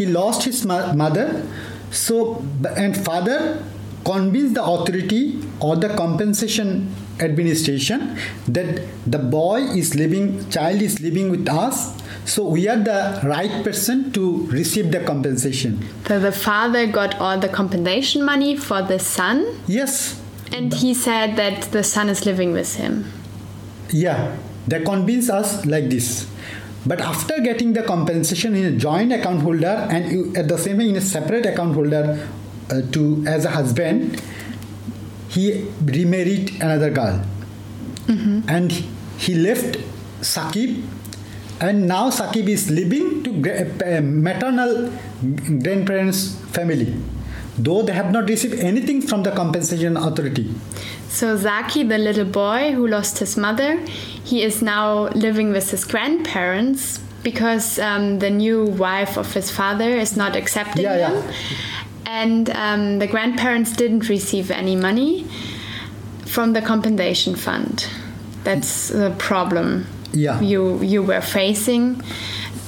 he 0.00 0.06
lost 0.06 0.44
his 0.44 0.64
mo- 0.64 0.92
mother. 0.94 1.46
So 1.90 2.42
and 2.76 2.96
father 2.96 3.62
convinced 4.04 4.54
the 4.54 4.64
authority 4.64 5.40
or 5.60 5.76
the 5.76 5.90
compensation 5.90 6.94
administration 7.22 8.18
that 8.48 8.82
the 9.06 9.18
boy 9.18 9.60
is 9.60 9.94
living, 9.94 10.48
child 10.50 10.82
is 10.82 11.00
living 11.00 11.30
with 11.30 11.48
us, 11.48 11.96
so 12.24 12.46
we 12.46 12.68
are 12.68 12.76
the 12.76 13.20
right 13.24 13.64
person 13.64 14.12
to 14.12 14.46
receive 14.46 14.90
the 14.92 15.00
compensation. 15.00 15.84
So 16.06 16.18
the 16.20 16.32
father 16.32 16.86
got 16.86 17.18
all 17.20 17.38
the 17.38 17.48
compensation 17.48 18.24
money 18.24 18.56
for 18.56 18.82
the 18.82 18.98
son, 18.98 19.46
Yes, 19.66 20.20
and 20.52 20.72
he 20.72 20.94
said 20.94 21.36
that 21.36 21.62
the 21.72 21.82
son 21.82 22.08
is 22.08 22.26
living 22.26 22.52
with 22.52 22.76
him. 22.76 23.10
Yeah, 23.90 24.36
they 24.66 24.82
convince 24.82 25.30
us 25.30 25.64
like 25.66 25.88
this. 25.90 26.26
But 26.84 27.00
after 27.00 27.38
getting 27.40 27.72
the 27.74 27.82
compensation 27.82 28.56
in 28.56 28.64
a 28.64 28.76
joint 28.76 29.12
account 29.12 29.42
holder 29.42 29.86
and 29.88 30.36
at 30.36 30.48
the 30.48 30.58
same 30.58 30.78
time 30.78 30.88
in 30.88 30.96
a 30.96 31.00
separate 31.00 31.46
account 31.46 31.74
holder 31.74 32.28
uh, 32.70 32.80
to 32.92 33.24
as 33.26 33.44
a 33.44 33.50
husband, 33.50 34.20
he 35.34 35.44
remarried 35.98 36.50
another 36.60 36.90
girl, 36.90 37.16
and 38.56 38.70
he 39.18 39.34
left 39.34 39.78
Sakib, 40.20 40.84
and 41.60 41.86
now 41.88 42.10
Sakib 42.10 42.48
is 42.48 42.70
living 42.70 43.22
to 43.24 43.32
gra- 43.46 43.66
uh, 43.96 44.00
maternal 44.02 44.92
grandparents' 45.62 46.34
family, 46.56 46.94
though 47.58 47.82
they 47.82 47.92
have 47.92 48.10
not 48.12 48.28
received 48.28 48.54
anything 48.72 49.00
from 49.00 49.22
the 49.22 49.30
compensation 49.30 49.96
authority. 49.96 50.52
So 51.08 51.36
Zaki, 51.36 51.82
the 51.84 51.98
little 51.98 52.24
boy 52.24 52.72
who 52.72 52.86
lost 52.86 53.18
his 53.18 53.36
mother, 53.36 53.78
he 54.24 54.42
is 54.42 54.62
now 54.62 55.08
living 55.26 55.52
with 55.52 55.70
his 55.70 55.84
grandparents 55.84 56.98
because 57.22 57.78
um, 57.78 58.18
the 58.18 58.30
new 58.30 58.64
wife 58.64 59.16
of 59.16 59.32
his 59.32 59.50
father 59.50 59.90
is 59.90 60.16
not 60.16 60.34
accepting 60.34 60.82
Yeah, 60.84 61.08
him. 61.10 61.24
yeah. 61.24 61.32
And 62.12 62.50
um, 62.50 62.98
the 62.98 63.06
grandparents 63.06 63.74
didn't 63.74 64.08
receive 64.10 64.50
any 64.50 64.76
money 64.76 65.24
from 66.26 66.52
the 66.52 66.60
compensation 66.60 67.34
fund. 67.36 67.86
That's 68.44 68.88
the 68.88 69.10
problem 69.18 69.86
Yeah. 70.12 70.38
you 70.42 70.82
you 70.82 71.02
were 71.02 71.22
facing. 71.22 72.02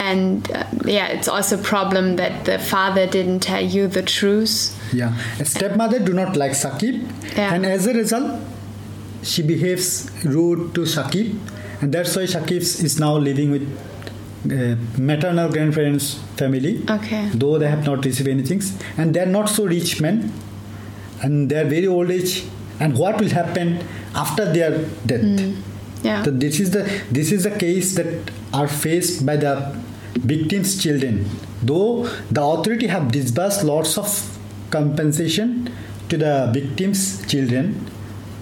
And 0.01 0.51
uh, 0.51 0.65
yeah, 0.87 1.09
it's 1.09 1.29
also 1.29 1.55
a 1.61 1.63
problem 1.63 2.17
that 2.17 2.47
the 2.47 2.59
father 2.59 3.07
didn't 3.07 3.41
tell 3.41 3.61
you 3.77 3.87
the 3.87 4.03
truth. 4.03 4.55
Yeah, 4.95 5.13
a 5.39 5.45
stepmother 5.45 5.99
do 5.99 6.13
not 6.15 6.37
like 6.37 6.53
Sakib, 6.53 6.97
Yeah. 7.37 7.55
and 7.55 7.67
as 7.67 7.87
a 7.87 7.93
result, 7.93 8.41
she 9.23 9.43
behaves 9.43 10.11
rude 10.25 10.75
to 10.75 10.83
Sakib, 10.87 11.37
and 11.83 11.93
that's 11.93 12.17
why 12.17 12.25
Sakib 12.25 12.63
is 12.89 12.99
now 12.99 13.17
living 13.29 13.51
with 13.51 13.65
uh, 14.45 14.77
maternal 14.99 15.51
grandparents' 15.51 16.15
family. 16.37 16.83
Okay. 16.89 17.29
Though 17.35 17.59
they 17.59 17.69
have 17.69 17.85
not 17.85 18.05
received 18.05 18.29
anything, 18.29 18.63
and 18.97 19.15
they 19.15 19.21
are 19.21 19.33
not 19.39 19.49
so 19.49 19.65
rich 19.65 20.01
men, 20.01 20.33
and 21.23 21.51
they 21.51 21.61
are 21.61 21.65
very 21.65 21.87
old 21.87 22.11
age. 22.11 22.45
And 22.81 22.99
what 22.99 23.21
will 23.21 23.31
happen 23.31 23.87
after 24.15 24.53
their 24.53 24.79
death? 25.07 25.25
Yeah. 26.03 26.23
So 26.23 26.31
this 26.31 26.61
is 26.61 26.73
the 26.73 26.83
this 27.11 27.33
is 27.33 27.45
the 27.45 27.51
case 27.51 27.95
that 27.95 28.31
are 28.53 28.69
faced 28.69 29.25
by 29.25 29.37
the 29.37 29.75
victims' 30.15 30.83
children. 30.83 31.25
Though 31.63 32.07
the 32.31 32.43
authority 32.43 32.89
have 32.89 33.11
disbursed 33.11 33.65
lots 33.65 33.97
of 33.97 34.39
compensation 34.71 35.73
to 36.09 36.19
the 36.19 36.51
victims' 36.53 37.25
children, 37.27 37.87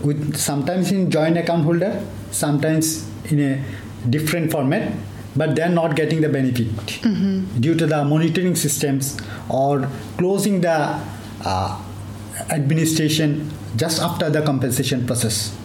with 0.02 0.36
sometimes 0.36 0.90
in 0.90 1.10
joint 1.10 1.38
account 1.38 1.64
holder, 1.64 2.04
sometimes 2.32 3.08
in 3.30 3.38
a 3.40 3.64
different 4.10 4.50
format, 4.50 4.92
but 5.36 5.56
they 5.56 5.62
are 5.62 5.68
not 5.68 5.96
getting 5.96 6.20
the 6.20 6.28
benefit. 6.28 6.68
Due 7.60 7.74
to 7.74 7.86
the 7.86 8.04
monitoring 8.04 8.54
systems 8.56 9.18
or 9.48 9.88
closing 10.18 10.60
the 10.60 11.00
uh, 11.44 11.82
administration 12.50 13.50
just 13.76 14.00
after 14.00 14.30
the 14.30 14.42
compensation 14.42 15.06
process. 15.06 15.56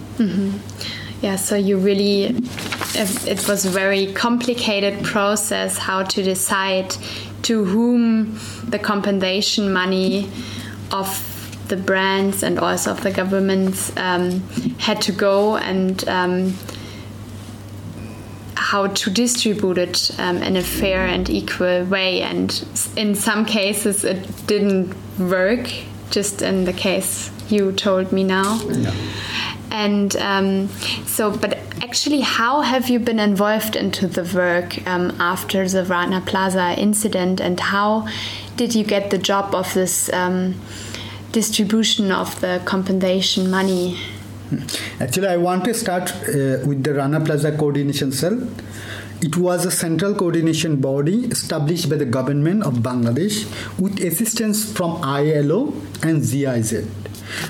Yeah, 1.22 1.36
so 1.36 1.56
you 1.56 1.78
really, 1.78 2.26
it 2.94 3.28
it 3.28 3.48
was 3.48 3.66
a 3.66 3.70
very 3.70 4.14
complicated 4.14 5.04
process 5.04 5.78
how 5.78 6.04
to 6.04 6.24
decide 6.24 6.96
to 7.44 7.66
whom 7.66 8.40
the 8.70 8.80
compensation 8.80 9.74
money 9.74 10.30
of 10.92 11.08
the 11.70 11.76
brands 11.76 12.44
and 12.44 12.60
also 12.60 12.92
of 12.92 13.02
the 13.02 13.12
governments 13.12 13.92
um, 13.98 14.42
had 14.78 15.02
to 15.02 15.12
go 15.12 15.58
and 15.58 16.08
um, 16.08 16.54
how 18.72 18.86
to 18.88 19.10
distribute 19.10 19.78
it 19.78 20.12
um, 20.20 20.44
in 20.44 20.58
a 20.58 20.62
fair 20.62 21.06
and 21.08 21.30
equal 21.30 21.86
way. 21.86 22.22
And 22.22 22.50
in 22.98 23.16
some 23.16 23.46
cases, 23.46 24.04
it 24.04 24.46
didn't 24.46 24.94
work, 25.18 25.72
just 26.10 26.42
in 26.42 26.66
the 26.66 26.74
case 26.74 27.32
you 27.48 27.72
told 27.72 28.12
me 28.12 28.26
now. 28.26 28.60
And 29.72 30.14
um, 30.18 30.68
so, 31.06 31.32
but 31.32 31.58
actually, 31.82 32.20
how 32.20 32.60
have 32.60 32.90
you 32.90 33.00
been 33.00 33.20
involved 33.20 33.78
into 33.78 34.06
the 34.06 34.26
work 34.36 34.86
um, 34.86 35.16
after 35.18 35.70
the 35.70 35.86
Rana 35.86 36.20
Plaza 36.20 36.76
incident, 36.78 37.40
and 37.40 37.58
how 37.62 38.06
did 38.58 38.76
you 38.76 38.84
get 38.84 39.12
the 39.12 39.18
job 39.18 39.56
of 39.56 39.74
this 39.74 40.12
um, 40.12 40.56
distribution 41.32 42.12
of 42.12 42.42
the 42.42 42.62
compensation 42.66 43.50
money? 43.50 43.98
Actually, 45.00 45.28
I 45.28 45.38
want 45.38 45.66
to 45.66 45.74
start 45.74 46.12
uh, 46.12 46.64
with 46.66 46.84
the 46.84 46.94
Rana 46.94 47.20
Plaza 47.20 47.52
Coordination 47.58 48.12
Cell. 48.12 48.48
It 49.22 49.36
was 49.36 49.66
a 49.66 49.72
central 49.72 50.14
coordination 50.14 50.80
body 50.80 51.26
established 51.26 51.90
by 51.90 51.96
the 51.96 52.06
government 52.06 52.64
of 52.64 52.76
Bangladesh 52.76 53.46
with 53.80 54.00
assistance 54.00 54.72
from 54.72 55.04
ILO 55.04 55.74
and 56.04 56.22
GIZ. 56.22 56.88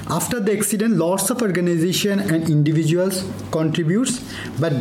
After 0.09 0.39
the 0.39 0.57
accident, 0.57 0.95
lots 0.95 1.29
of 1.29 1.41
organization 1.41 2.19
and 2.19 2.49
individuals 2.49 3.23
contributes, 3.51 4.21
but 4.59 4.73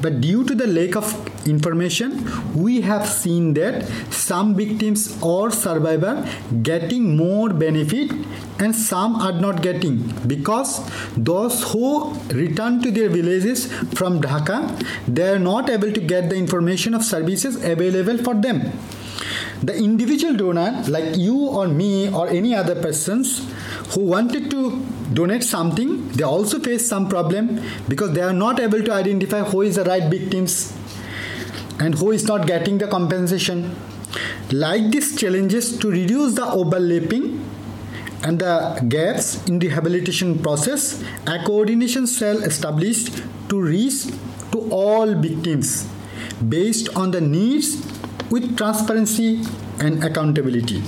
but 0.00 0.20
due 0.20 0.44
to 0.44 0.54
the 0.54 0.66
lack 0.66 0.96
of 0.96 1.06
information, 1.46 2.24
we 2.54 2.80
have 2.82 3.06
seen 3.06 3.54
that 3.54 3.86
some 4.12 4.54
victims 4.54 5.18
or 5.22 5.50
survivor 5.50 6.26
getting 6.62 7.16
more 7.16 7.48
benefit 7.50 8.12
and 8.60 8.74
some 8.74 9.16
are 9.16 9.32
not 9.32 9.62
getting 9.62 9.96
because 10.26 10.80
those 11.16 11.62
who 11.72 12.12
return 12.30 12.80
to 12.82 12.90
their 12.90 13.08
villages 13.08 13.72
from 13.94 14.20
Dhaka, 14.20 14.58
they 15.06 15.28
are 15.28 15.38
not 15.38 15.70
able 15.70 15.92
to 15.92 16.00
get 16.00 16.28
the 16.28 16.36
information 16.36 16.94
of 16.94 17.02
services 17.04 17.56
available 17.64 18.18
for 18.18 18.34
them. 18.34 18.72
The 19.62 19.76
individual 19.76 20.34
donor, 20.34 20.84
like 20.88 21.16
you 21.16 21.36
or 21.36 21.66
me 21.66 22.12
or 22.12 22.28
any 22.28 22.54
other 22.54 22.80
persons 22.80 23.44
who 23.90 24.04
wanted 24.04 24.50
to 24.50 24.84
donate 25.12 25.42
something, 25.42 26.08
they 26.08 26.24
also 26.24 26.58
face 26.60 26.86
some 26.86 27.08
problem 27.08 27.60
because 27.88 28.12
they 28.12 28.20
are 28.20 28.32
not 28.32 28.60
able 28.60 28.82
to 28.82 28.92
identify 28.92 29.40
who 29.40 29.62
is 29.62 29.76
the 29.76 29.84
right 29.84 30.10
victims 30.10 30.76
and 31.80 31.94
who 31.94 32.10
is 32.10 32.26
not 32.26 32.46
getting 32.46 32.78
the 32.78 32.86
compensation. 32.86 33.74
Like 34.52 34.90
these 34.90 35.16
challenges 35.18 35.78
to 35.78 35.90
reduce 35.90 36.34
the 36.34 36.44
overlapping 36.44 37.44
and 38.22 38.38
the 38.38 38.84
gaps 38.88 39.46
in 39.46 39.58
the 39.58 39.68
rehabilitation 39.68 40.38
process, 40.40 41.02
a 41.26 41.42
coordination 41.44 42.06
cell 42.06 42.42
established 42.42 43.22
to 43.48 43.60
reach 43.60 44.06
to 44.52 44.68
all 44.70 45.14
victims 45.14 45.88
based 46.48 46.94
on 46.96 47.10
the 47.10 47.20
needs 47.20 47.76
with 48.30 48.56
transparency 48.56 49.42
and 49.80 50.04
accountability. 50.04 50.82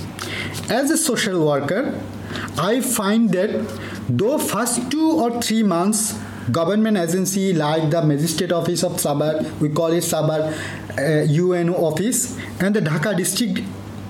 As 0.69 0.91
a 0.91 0.97
social 0.97 1.45
worker, 1.45 1.99
I 2.57 2.81
find 2.81 3.29
that 3.31 3.49
though 4.09 4.37
first 4.37 4.91
two 4.91 5.11
or 5.11 5.41
three 5.41 5.63
months 5.63 6.19
government 6.51 6.97
agency 6.97 7.53
like 7.53 7.89
the 7.89 8.01
magistrate 8.01 8.51
office 8.51 8.83
of 8.83 8.99
Sabar, 8.99 9.43
we 9.59 9.69
call 9.69 9.87
it 9.87 10.03
Sabar 10.03 10.53
uh, 10.97 11.25
UNO 11.29 11.73
office 11.75 12.37
and 12.59 12.75
the 12.75 12.81
Dhaka 12.81 13.15
district 13.15 13.61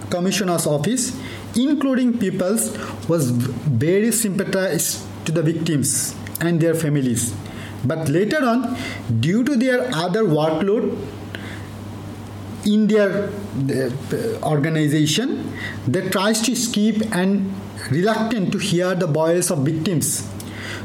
commissioner's 0.10 0.66
office, 0.68 1.18
including 1.56 2.18
peoples, 2.18 2.78
was 3.08 3.32
very 3.32 4.12
sympathized 4.12 5.06
to 5.26 5.32
the 5.32 5.42
victims 5.42 6.16
and 6.40 6.60
their 6.60 6.74
families. 6.74 7.34
But 7.84 8.10
later 8.10 8.44
on, 8.44 8.78
due 9.20 9.44
to 9.44 9.56
their 9.56 9.90
other 9.94 10.24
workload, 10.24 10.98
in 12.66 12.88
their 12.88 13.30
uh, 13.30 14.48
organization 14.48 15.52
they 15.88 16.08
tries 16.10 16.42
to 16.42 16.56
skip 16.56 17.02
and 17.12 17.52
reluctant 17.90 18.52
to 18.52 18.58
hear 18.58 18.94
the 18.96 19.08
voice 19.08 19.50
of 19.50 19.60
victims 19.60 20.30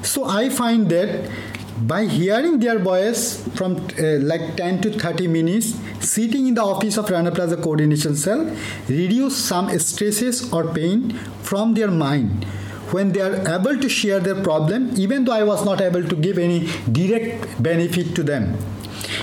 so 0.02 0.24
i 0.24 0.48
find 0.48 0.88
that 0.88 1.30
by 1.78 2.04
hearing 2.06 2.58
their 2.58 2.78
voice 2.78 3.46
from 3.54 3.76
uh, 3.76 4.18
like 4.30 4.56
10 4.56 4.80
to 4.82 4.90
30 4.98 5.28
minutes 5.28 5.74
sitting 6.00 6.46
in 6.46 6.54
the 6.54 6.62
office 6.62 6.96
of 6.96 7.10
rana 7.10 7.30
plaza 7.30 7.56
coordination 7.56 8.16
cell 8.16 8.44
reduce 8.88 9.36
some 9.36 9.68
stresses 9.78 10.52
or 10.52 10.62
pain 10.72 11.12
from 11.50 11.74
their 11.74 11.90
mind 11.90 12.44
when 12.92 13.12
they 13.12 13.20
are 13.20 13.36
able 13.58 13.76
to 13.78 13.88
share 13.88 14.20
their 14.20 14.40
problem 14.42 14.90
even 14.96 15.24
though 15.24 15.32
i 15.32 15.42
was 15.42 15.64
not 15.64 15.80
able 15.80 16.02
to 16.02 16.16
give 16.16 16.38
any 16.38 16.60
direct 17.00 17.62
benefit 17.62 18.14
to 18.14 18.22
them 18.22 18.56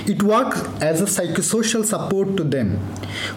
it 0.06 0.22
works 0.22 0.60
as 0.82 1.00
a 1.00 1.04
psychosocial 1.04 1.84
support 1.84 2.36
to 2.36 2.44
them. 2.44 2.78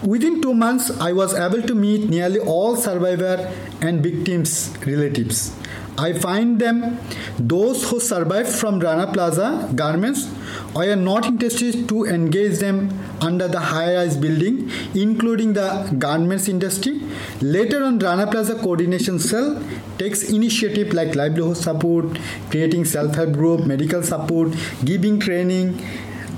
Within 0.03 0.41
two 0.41 0.53
months, 0.53 0.91
I 0.99 1.13
was 1.13 1.33
able 1.33 1.61
to 1.61 1.75
meet 1.75 2.09
nearly 2.09 2.39
all 2.39 2.75
survivor 2.75 3.51
and 3.81 4.03
victims' 4.03 4.73
relatives. 4.85 5.55
I 5.97 6.13
find 6.13 6.59
them 6.59 6.99
those 7.39 7.89
who 7.89 7.99
survived 7.99 8.49
from 8.49 8.79
Rana 8.79 9.11
Plaza 9.11 9.69
garments 9.73 10.27
I 10.75 10.85
am 10.85 11.03
not 11.03 11.25
interested 11.25 11.87
to 11.89 12.05
engage 12.05 12.59
them 12.59 12.89
under 13.21 13.47
the 13.47 13.59
high-rise 13.59 14.15
building, 14.15 14.69
including 14.93 15.53
the 15.53 15.95
garments 15.97 16.47
industry. 16.47 17.01
Later 17.41 17.83
on, 17.83 17.99
Rana 17.99 18.27
Plaza 18.27 18.55
Coordination 18.55 19.19
Cell 19.19 19.61
takes 19.97 20.29
initiative 20.29 20.93
like 20.93 21.15
livelihood 21.15 21.57
support, 21.57 22.19
creating 22.49 22.85
self-help 22.85 23.33
group, 23.33 23.65
medical 23.65 24.03
support, 24.03 24.55
giving 24.85 25.19
training 25.19 25.81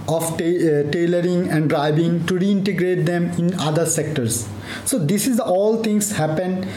of 0.08 0.24
ta- 0.38 0.44
uh, 0.44 0.92
tailoring 0.92 1.50
and 1.50 1.70
driving 1.70 2.26
to 2.26 2.34
reintegrate 2.36 3.06
them 3.06 3.30
in 3.38 3.54
other 3.60 3.86
sectors. 3.86 4.48
So 4.86 4.98
this 4.98 5.28
is 5.28 5.40
all 5.40 5.84
things 5.84 6.12
happen 6.14 6.68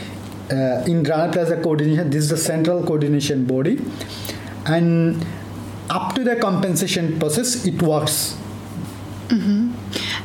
uh, 0.51 0.85
in 0.87 1.03
Rana 1.05 1.33
Plaza 1.33 1.61
coordination. 1.61 2.11
This 2.11 2.25
is 2.25 2.31
the 2.31 2.37
central 2.37 2.83
coordination 2.83 3.45
body, 3.47 3.81
and 4.67 5.25
up 5.91 6.15
to 6.15 6.25
the 6.25 6.37
compensation 6.37 7.19
process, 7.19 7.67
it 7.67 7.81
works. 7.83 8.37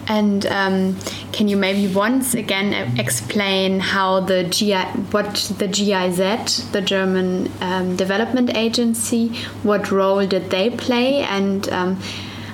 And 0.09 0.45
um, 0.45 0.97
can 1.33 1.47
you 1.47 1.57
maybe 1.57 1.93
once 1.93 2.33
again 2.33 2.73
e- 2.73 2.99
explain 2.99 3.79
how 3.79 4.21
the 4.21 4.43
GI, 4.45 4.75
what 5.11 5.53
the 5.57 5.67
GIZ, 5.67 6.71
the 6.71 6.81
German 6.81 7.51
um, 7.61 7.95
Development 7.95 8.55
Agency, 8.55 9.29
what 9.63 9.91
role 9.91 10.25
did 10.25 10.49
they 10.49 10.69
play, 10.69 11.23
and 11.23 11.67
um, 11.69 11.95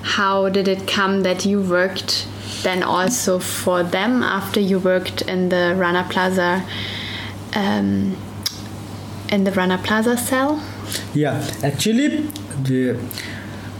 how 0.02 0.50
did 0.50 0.68
it 0.68 0.88
come 0.88 1.22
that 1.24 1.46
you 1.46 1.62
worked 1.62 2.28
then 2.64 2.82
also 2.82 3.40
for 3.40 3.84
them 3.84 4.24
after 4.24 4.60
you 4.60 4.80
worked 4.80 5.22
in 5.24 5.50
the 5.50 5.76
Rana 5.78 6.08
Plaza, 6.10 6.66
um, 7.56 8.16
in 9.30 9.44
the 9.44 9.52
Rana 9.52 9.78
Plaza 9.78 10.18
cell? 10.18 10.62
Yeah, 11.14 11.46
actually, 11.64 12.28
the, 12.64 13.00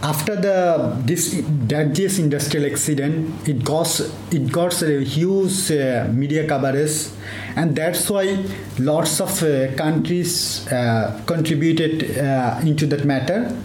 after 0.02 0.36
the 0.36 0.96
this 1.04 1.34
Dagjes 1.34 2.18
industrial 2.18 2.66
accident, 2.70 3.48
it 3.48 3.64
got 3.64 4.00
it 4.30 4.52
got 4.52 4.82
a 4.82 5.02
huge 5.02 5.70
uh, 5.70 6.08
media 6.12 6.46
coverage, 6.46 7.08
and 7.56 7.74
that's 7.76 8.10
why 8.10 8.44
lots 8.78 9.20
of 9.20 9.42
uh, 9.42 9.74
countries 9.76 10.66
uh, 10.68 11.20
contributed 11.26 12.18
uh, 12.18 12.60
into 12.62 12.86
that 12.86 13.04
matter. 13.04 13.56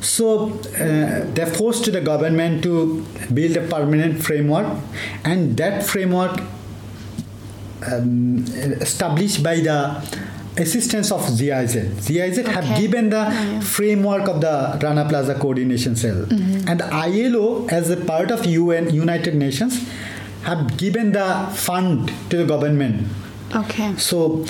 So 0.00 0.50
uh, 0.50 1.26
they 1.34 1.46
forced 1.46 1.90
the 1.90 2.00
government 2.00 2.62
to 2.62 3.04
build 3.34 3.56
a 3.56 3.66
permanent 3.66 4.22
framework, 4.22 4.66
and 5.24 5.56
that 5.56 5.84
framework 5.84 6.40
um, 7.92 8.44
established 8.80 9.42
by 9.42 9.56
the 9.56 10.02
assistance 10.56 11.12
of 11.12 11.20
GIZ. 11.38 12.06
GIZ 12.06 12.46
have 12.46 12.78
given 12.78 13.10
the 13.10 13.16
yeah. 13.16 13.60
framework 13.60 14.28
of 14.28 14.40
the 14.40 14.78
Rana 14.82 15.08
Plaza 15.08 15.34
Coordination 15.34 15.96
Cell, 15.96 16.26
and 16.30 16.82
ILO, 16.82 17.66
as 17.68 17.90
a 17.90 17.96
part 17.96 18.30
of 18.30 18.46
UN 18.46 18.92
United 18.92 19.34
Nations, 19.34 19.86
have 20.44 20.76
given 20.76 21.12
the 21.12 21.48
fund 21.54 22.12
to 22.30 22.36
the 22.38 22.44
government. 22.44 23.08
Okay. 23.54 23.94
So, 23.96 24.44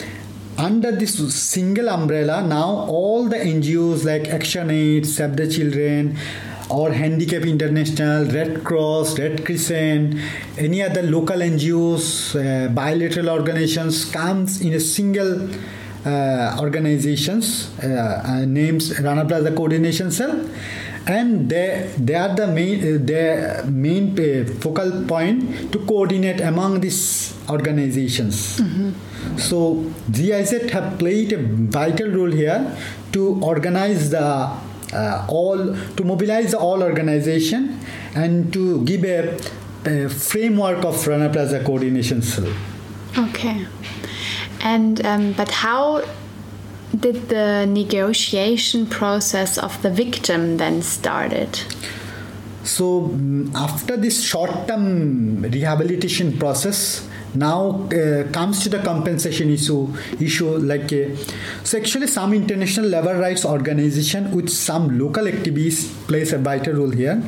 under 0.58 0.92
this 0.92 1.16
single 1.34 1.88
umbrella, 1.88 2.46
now 2.46 2.86
all 2.88 3.28
the 3.28 3.36
NGOs 3.36 4.04
like 4.04 4.28
Action 4.28 4.70
Aid, 4.70 5.06
Save 5.06 5.36
the 5.36 5.50
Children, 5.50 6.16
or 6.68 6.92
Handicap 6.92 7.42
International, 7.42 8.24
Red 8.24 8.64
Cross, 8.64 9.18
Red 9.18 9.44
Crescent, 9.44 10.16
any 10.58 10.82
other 10.82 11.02
local 11.02 11.36
NGOs, 11.36 12.34
uh, 12.34 12.68
bilateral 12.68 13.30
organizations 13.30 14.04
comes 14.04 14.60
in 14.60 14.74
a 14.74 14.80
single 14.80 15.48
uh, 16.06 16.56
organizations 16.60 17.70
uh, 17.82 18.22
uh, 18.24 18.44
names 18.44 18.98
Rana 19.00 19.24
Plaza 19.24 19.52
Coordination 19.52 20.10
Cell. 20.10 20.48
And 21.08 21.48
they 21.48 21.88
they 21.98 22.14
are 22.14 22.34
the 22.34 22.48
main 22.48 22.78
uh, 22.80 22.98
their 23.00 23.64
main 23.64 24.18
uh, 24.18 24.44
focal 24.60 25.04
point 25.06 25.72
to 25.72 25.78
coordinate 25.80 26.40
among 26.40 26.80
these 26.80 27.32
organizations. 27.48 28.60
So 29.36 29.84
GIZ 30.10 30.70
have 30.70 30.98
played 30.98 31.32
a 31.32 31.38
vital 31.38 32.10
role 32.10 32.30
here 32.30 32.76
to 33.12 33.38
organize 33.40 34.10
the 34.10 34.50
uh, 34.92 35.26
all 35.28 35.76
to 35.96 36.04
mobilize 36.04 36.54
all 36.54 36.82
organization 36.82 37.78
and 38.14 38.52
to 38.52 38.84
give 38.84 39.04
a, 39.04 39.36
a 39.84 40.08
framework 40.08 40.84
of 40.84 41.06
Rana 41.06 41.28
Plaza 41.28 41.62
coordination 41.62 42.22
cell 42.22 42.52
Okay. 43.18 43.66
And 44.60 45.04
um, 45.06 45.32
but 45.32 45.50
how 45.50 46.04
did 46.98 47.28
the 47.28 47.66
negotiation 47.66 48.86
process 48.86 49.58
of 49.58 49.80
the 49.82 49.90
victim 49.90 50.58
then 50.58 50.82
started? 50.82 51.60
So 52.64 53.02
mm, 53.02 53.54
after 53.54 53.96
this 53.96 54.22
short-term 54.22 55.42
rehabilitation 55.42 56.36
process, 56.38 57.08
now 57.36 57.86
uh, 57.92 58.30
comes 58.32 58.62
to 58.64 58.68
the 58.68 58.78
compensation 58.78 59.50
issue. 59.50 59.94
Issue 60.20 60.56
like 60.58 60.92
uh, 60.92 61.14
so 61.64 61.78
actually 61.78 62.06
some 62.06 62.32
international 62.32 62.86
labor 62.86 63.18
rights 63.18 63.44
organization 63.44 64.34
with 64.34 64.48
some 64.48 64.98
local 64.98 65.24
activists 65.24 65.90
plays 66.06 66.32
a 66.32 66.38
vital 66.38 66.74
role 66.74 66.90
here. 66.90 67.22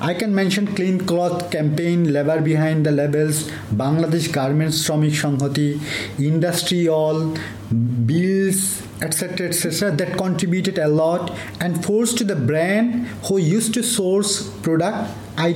I 0.00 0.12
can 0.12 0.34
mention 0.34 0.66
Clean 0.74 0.98
Cloth 0.98 1.50
Campaign, 1.50 2.12
Labor 2.12 2.40
Behind 2.40 2.84
the 2.84 2.90
Labels, 2.90 3.48
Bangladesh 3.72 4.30
Garments 4.32 4.86
Shramik 4.86 5.12
Sanghati, 5.12 5.80
Industry 6.18 6.88
All, 6.88 7.34
BILS, 7.70 8.82
etc., 9.00 9.48
etc., 9.48 9.92
that 9.92 10.18
contributed 10.18 10.78
a 10.78 10.88
lot 10.88 11.32
and 11.60 11.82
forced 11.84 12.26
the 12.26 12.36
brand 12.36 13.06
who 13.28 13.38
used 13.38 13.72
to 13.74 13.82
source 13.82 14.48
product, 14.60 15.10
I, 15.38 15.54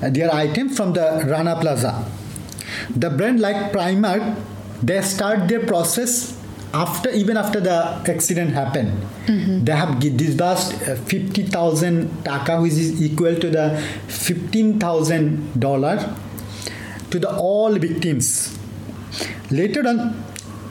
their 0.00 0.34
item 0.34 0.68
from 0.68 0.92
the 0.92 1.24
Rana 1.26 1.56
Plaza. 1.60 2.04
The 2.96 3.10
brand 3.10 3.40
like 3.40 3.72
Primark, 3.72 4.36
they 4.82 5.00
start 5.02 5.48
their 5.48 5.60
process 5.66 6.36
after 6.72 7.10
even 7.10 7.36
after 7.36 7.60
the 7.60 8.02
accident 8.08 8.52
happened. 8.52 8.92
They 9.66 9.72
have 9.72 9.98
disbursed 10.00 10.74
uh, 10.88 10.94
50,000 10.96 12.24
taka, 12.24 12.60
which 12.60 12.72
is 12.72 13.02
equal 13.02 13.34
to 13.36 13.50
the 13.50 13.82
$15,000 14.08 16.16
to 17.10 17.18
the 17.18 17.36
all 17.36 17.72
victims. 17.78 18.58
Later 19.50 19.86
on, 19.88 20.14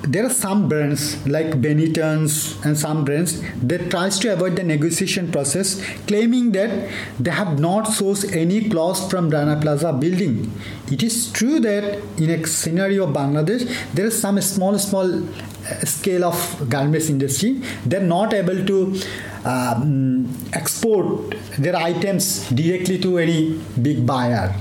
there 0.07 0.25
are 0.25 0.29
some 0.29 0.69
brands 0.69 1.27
like 1.27 1.61
Benetton's 1.61 2.63
and 2.65 2.77
some 2.77 3.03
brands 3.03 3.41
that 3.61 3.89
tries 3.91 4.17
to 4.19 4.33
avoid 4.33 4.55
the 4.55 4.63
negotiation 4.63 5.31
process, 5.31 5.81
claiming 6.07 6.51
that 6.53 6.89
they 7.19 7.31
have 7.31 7.59
not 7.59 7.85
sourced 7.85 8.35
any 8.35 8.69
clothes 8.69 9.09
from 9.09 9.29
Rana 9.29 9.59
Plaza 9.59 9.91
building. 9.91 10.51
It 10.91 11.03
is 11.03 11.31
true 11.31 11.59
that 11.59 12.01
in 12.17 12.29
a 12.29 12.47
scenario 12.47 13.07
of 13.07 13.15
Bangladesh, 13.15 13.67
there 13.93 14.05
is 14.05 14.19
some 14.19 14.39
small, 14.41 14.79
small 14.79 15.23
uh, 15.23 15.85
scale 15.85 16.23
of 16.23 16.69
garments 16.69 17.09
industry. 17.09 17.61
They're 17.85 17.99
not 17.99 18.33
able 18.33 18.65
to 18.65 19.01
um, 19.43 20.33
export 20.53 21.35
their 21.57 21.75
items 21.75 22.49
directly 22.49 22.99
to 22.99 23.17
any 23.17 23.61
big 23.81 24.05
buyer. 24.05 24.55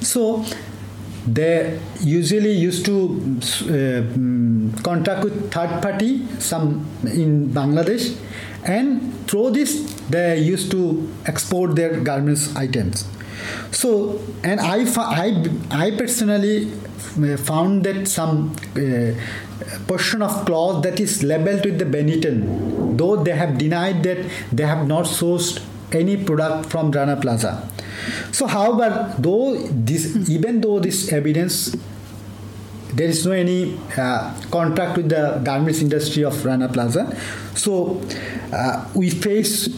So 0.00 0.44
they 1.34 1.78
usually 2.00 2.52
used 2.52 2.84
to 2.86 2.96
uh, 2.96 4.02
mm, 4.16 4.82
contract 4.82 5.24
with 5.24 5.50
third 5.52 5.82
party 5.82 6.26
some 6.38 6.86
in 7.04 7.50
bangladesh. 7.50 8.16
And 8.64 9.26
through 9.28 9.52
this 9.52 9.92
they 10.10 10.38
used 10.38 10.70
to 10.72 11.12
export 11.26 11.76
their 11.76 12.00
garments 12.00 12.54
items. 12.56 13.06
So 13.70 14.20
and 14.42 14.60
i 14.60 14.84
i, 15.24 15.28
I 15.70 15.90
personally 15.92 16.72
uh, 16.72 17.36
found 17.36 17.84
that 17.84 18.08
some 18.08 18.56
uh, 18.76 19.12
portion 19.86 20.22
of 20.22 20.44
cloth 20.46 20.82
that 20.82 21.00
is 21.00 21.22
labeled 21.22 21.64
with 21.64 21.78
the 21.78 21.84
benetton 21.84 22.96
though 22.96 23.16
they 23.16 23.32
have 23.32 23.58
denied 23.58 24.02
that 24.02 24.18
they 24.52 24.64
have 24.64 24.86
not 24.86 25.04
sourced 25.04 25.62
any 25.92 26.16
product 26.16 26.70
from 26.70 26.90
rana 26.90 27.16
plaza 27.16 27.52
so, 28.32 28.46
however, 28.46 29.14
though 29.18 29.56
this, 29.66 30.28
even 30.28 30.60
though 30.60 30.80
this 30.80 31.12
evidence, 31.12 31.74
there 32.94 33.08
is 33.08 33.24
no 33.24 33.32
any 33.32 33.78
uh, 33.96 34.34
contract 34.50 34.96
with 34.96 35.08
the 35.08 35.40
garments 35.44 35.80
industry 35.80 36.24
of 36.24 36.44
Rana 36.44 36.68
Plaza. 36.68 37.16
So, 37.54 38.00
uh, 38.52 38.88
we 38.94 39.10
face 39.10 39.68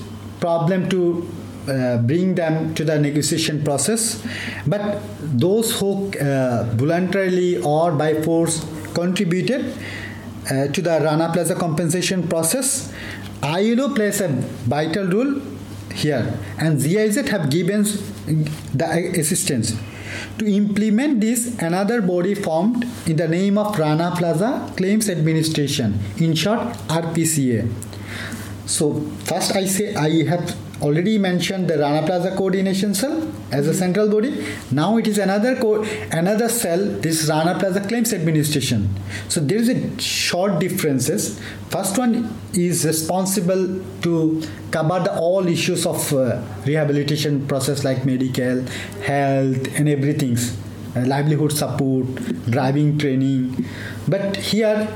problem 0.40 0.88
to 0.90 1.28
uh, 1.68 1.98
bring 1.98 2.34
them 2.34 2.74
to 2.74 2.84
the 2.84 2.98
negotiation 2.98 3.62
process. 3.62 4.22
But 4.66 5.00
those 5.20 5.78
who 5.78 6.10
uh, 6.18 6.64
voluntarily 6.74 7.58
or 7.58 7.92
by 7.92 8.22
force 8.22 8.64
contributed 8.94 9.74
uh, 10.50 10.68
to 10.68 10.82
the 10.82 11.00
Rana 11.02 11.30
Plaza 11.32 11.54
compensation 11.54 12.26
process, 12.28 12.92
ILO 13.42 13.94
plays 13.94 14.20
a 14.20 14.28
vital 14.28 15.06
role 15.06 15.40
here 15.92 16.38
and 16.58 16.80
GIZ 16.80 17.28
have 17.28 17.50
given 17.50 17.84
the 18.74 19.14
assistance. 19.18 19.76
To 20.38 20.46
implement 20.46 21.20
this, 21.20 21.58
another 21.60 22.02
body 22.02 22.34
formed 22.34 22.84
in 23.06 23.16
the 23.16 23.28
name 23.28 23.56
of 23.58 23.78
Rana 23.78 24.12
Plaza 24.16 24.72
Claims 24.76 25.08
Administration, 25.08 25.98
in 26.18 26.34
short 26.34 26.60
RPCA. 26.88 27.70
So 28.66 29.00
first 29.24 29.54
I 29.54 29.66
say 29.66 29.94
I 29.94 30.24
have 30.24 30.56
already 30.82 31.18
mentioned 31.18 31.68
the 31.68 31.78
Rana 31.78 32.04
Plaza 32.06 32.34
Coordination 32.36 32.94
Cell 32.94 33.30
as 33.52 33.66
a 33.66 33.74
central 33.74 34.08
body. 34.08 34.46
Now 34.70 34.96
it 34.96 35.06
is 35.06 35.18
another 35.18 35.56
co- 35.56 35.82
another 36.12 36.48
cell. 36.48 36.78
This 36.78 37.28
Rana 37.28 37.58
Plaza 37.58 37.80
Claims 37.86 38.12
Administration. 38.12 38.88
So 39.28 39.40
there 39.40 39.58
is 39.58 39.68
a 39.68 40.00
short 40.00 40.58
differences. 40.58 41.38
First 41.68 41.98
one 41.98 42.34
is 42.54 42.84
responsible 42.84 43.80
to 44.02 44.42
cover 44.70 45.00
the 45.00 45.18
all 45.18 45.46
issues 45.46 45.86
of 45.86 46.12
uh, 46.12 46.42
rehabilitation 46.66 47.46
process 47.46 47.84
like 47.84 48.04
medical, 48.04 48.62
health, 49.04 49.78
and 49.78 49.88
everything, 49.88 50.36
uh, 50.96 51.06
livelihood 51.06 51.52
support, 51.52 52.06
driving 52.50 52.98
training. 52.98 53.66
But 54.08 54.36
here, 54.36 54.88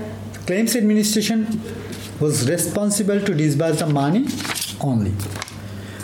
claims 0.47 0.77
administration 0.77 1.61
was 2.21 2.49
responsible 2.49 3.21
to 3.21 3.35
disburse 3.35 3.81
the 3.81 3.87
money 3.87 4.27
only. 4.81 5.13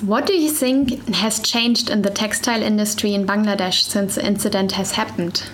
What 0.03 0.25
do 0.25 0.33
you 0.33 0.51
think 0.51 1.07
has 1.15 1.41
changed 1.41 1.91
in 1.91 2.01
the 2.01 2.09
textile 2.09 2.63
industry 2.63 3.13
in 3.13 3.27
Bangladesh 3.27 3.83
since 3.83 4.15
the 4.15 4.25
incident 4.27 4.73
has 4.73 4.93
happened? 4.93 5.51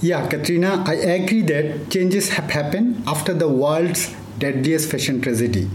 Yeah, 0.00 0.28
Katrina, 0.28 0.84
I 0.86 0.94
agree 0.94 1.42
that 1.42 1.90
changes 1.90 2.28
have 2.30 2.48
happened 2.48 3.02
after 3.08 3.34
the 3.34 3.48
world's 3.48 4.14
deadliest 4.38 4.88
fashion 4.88 5.20
tragedy. 5.20 5.68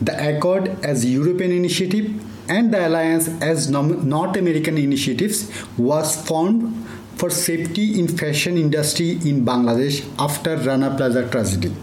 The 0.00 0.36
Accord 0.36 0.82
as 0.82 1.04
European 1.04 1.52
initiative 1.52 2.24
and 2.48 2.72
the 2.72 2.88
Alliance 2.88 3.28
as 3.42 3.68
North 3.68 4.36
American 4.38 4.78
initiatives 4.78 5.52
was 5.76 6.16
formed 6.26 6.86
for 7.16 7.28
safety 7.28 8.00
in 8.00 8.08
fashion 8.08 8.56
industry 8.56 9.10
in 9.10 9.44
Bangladesh 9.44 10.08
after 10.18 10.56
Rana 10.56 10.96
Plaza 10.96 11.28
tragedy. 11.28 11.74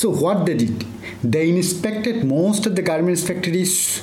So 0.00 0.08
what 0.08 0.46
they 0.46 0.54
did? 0.54 0.82
They 1.22 1.50
inspected 1.50 2.24
most 2.24 2.64
of 2.64 2.74
the 2.74 2.80
garments 2.80 3.22
factories. 3.22 4.02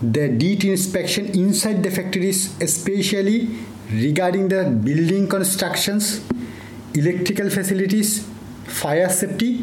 They 0.00 0.28
did 0.28 0.62
inspection 0.62 1.26
inside 1.36 1.82
the 1.82 1.90
factories, 1.90 2.56
especially 2.60 3.48
regarding 3.90 4.46
the 4.46 4.62
building 4.84 5.26
constructions, 5.28 6.24
electrical 6.94 7.50
facilities, 7.50 8.28
fire 8.66 9.08
safety, 9.08 9.62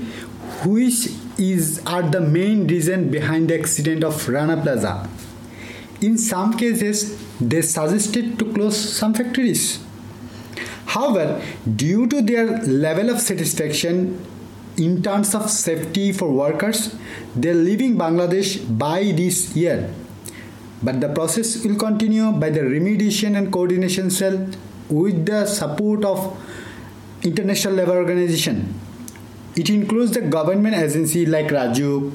which 0.66 1.08
is 1.38 1.82
are 1.86 2.04
the 2.04 2.20
main 2.20 2.68
reason 2.68 3.10
behind 3.10 3.50
the 3.50 3.58
accident 3.58 4.04
of 4.04 4.28
Rana 4.28 4.62
Plaza. 4.62 5.10
In 6.02 6.18
some 6.18 6.58
cases, 6.58 7.18
they 7.40 7.62
suggested 7.62 8.38
to 8.40 8.52
close 8.54 8.78
some 8.78 9.14
factories. 9.14 9.80
However, 10.88 11.42
due 11.78 12.08
to 12.08 12.22
their 12.22 12.62
level 12.64 13.10
of 13.10 13.22
satisfaction 13.22 14.20
in 14.82 15.04
terms 15.04 15.36
of 15.36 15.50
safety 15.50 16.12
for 16.12 16.32
workers, 16.32 16.96
they're 17.36 17.54
leaving 17.54 17.96
Bangladesh 17.98 18.60
by 18.78 19.12
this 19.12 19.56
year. 19.56 19.94
But 20.82 21.00
the 21.00 21.10
process 21.10 21.64
will 21.64 21.76
continue 21.76 22.32
by 22.32 22.50
the 22.50 22.62
remediation 22.62 23.38
and 23.38 23.54
coordination 23.54 24.10
cell 24.10 24.48
with 24.90 25.28
the 25.28 25.46
support 25.46 26.04
of 26.04 26.36
International 27.24 27.76
Labour 27.76 27.98
Organization. 27.98 28.74
It 29.56 29.70
includes 29.70 30.14
the 30.14 30.22
government 30.22 30.76
agency 30.76 31.28
like 31.28 31.48
Raju, 31.48 32.12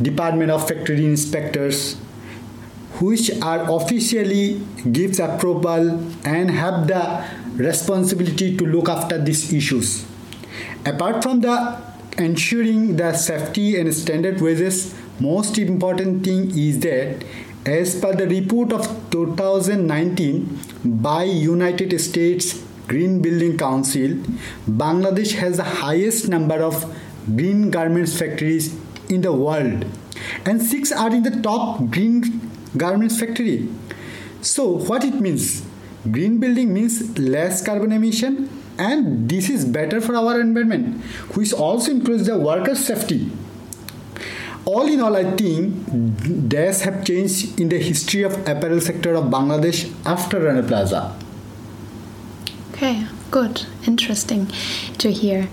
Department 0.00 0.52
of 0.52 0.68
Factory 0.68 1.04
Inspectors, 1.04 1.96
which 3.00 3.30
are 3.42 3.66
officially 3.74 4.60
gives 4.92 5.18
approval 5.18 5.98
and 6.24 6.50
have 6.52 6.86
the 6.86 7.24
responsibility 7.56 8.56
to 8.56 8.64
look 8.64 8.88
after 8.88 9.18
these 9.18 9.52
issues. 9.52 10.06
Apart 10.84 11.22
from 11.22 11.40
the 11.40 11.80
ensuring 12.18 12.96
the 12.96 13.12
safety 13.12 13.78
and 13.78 13.92
standard 13.94 14.40
wages, 14.40 14.94
most 15.20 15.58
important 15.58 16.24
thing 16.24 16.50
is 16.56 16.80
that 16.80 17.24
as 17.66 18.00
per 18.00 18.14
the 18.14 18.26
report 18.26 18.72
of 18.72 18.86
2019 19.10 20.58
by 20.84 21.24
United 21.24 21.98
States 22.00 22.64
Green 22.86 23.20
Building 23.20 23.58
Council, 23.58 24.08
Bangladesh 24.66 25.32
has 25.32 25.56
the 25.58 25.64
highest 25.64 26.28
number 26.28 26.62
of 26.62 26.96
green 27.36 27.70
garments 27.70 28.18
factories 28.18 28.74
in 29.10 29.20
the 29.20 29.32
world 29.32 29.84
and 30.44 30.62
six 30.62 30.92
are 30.92 31.10
in 31.10 31.22
the 31.22 31.42
top 31.42 31.90
green 31.90 32.50
garments 32.76 33.18
factory. 33.18 33.68
So 34.40 34.78
what 34.78 35.04
it 35.04 35.20
means? 35.20 35.66
Green 36.10 36.38
building 36.38 36.72
means 36.72 37.18
less 37.18 37.64
carbon 37.64 37.92
emission 37.92 38.48
and 38.78 39.28
this 39.28 39.50
is 39.50 39.64
better 39.64 40.00
for 40.00 40.14
our 40.16 40.40
environment 40.40 41.02
which 41.34 41.52
also 41.52 41.90
includes 41.90 42.26
the 42.26 42.38
worker 42.38 42.74
safety. 42.74 43.30
All 44.64 44.86
in 44.86 45.00
all 45.00 45.16
i 45.16 45.24
think 45.36 46.48
days 46.48 46.82
have 46.82 47.04
changed 47.04 47.58
in 47.58 47.68
the 47.70 47.78
history 47.78 48.22
of 48.22 48.34
apparel 48.46 48.80
sector 48.80 49.14
of 49.14 49.24
bangladesh 49.24 49.92
after 50.06 50.40
rana 50.40 50.62
plaza. 50.62 51.16
Okay 52.72 53.06
Good, 53.30 53.66
interesting 53.86 54.46
to 54.96 55.12
hear. 55.12 55.48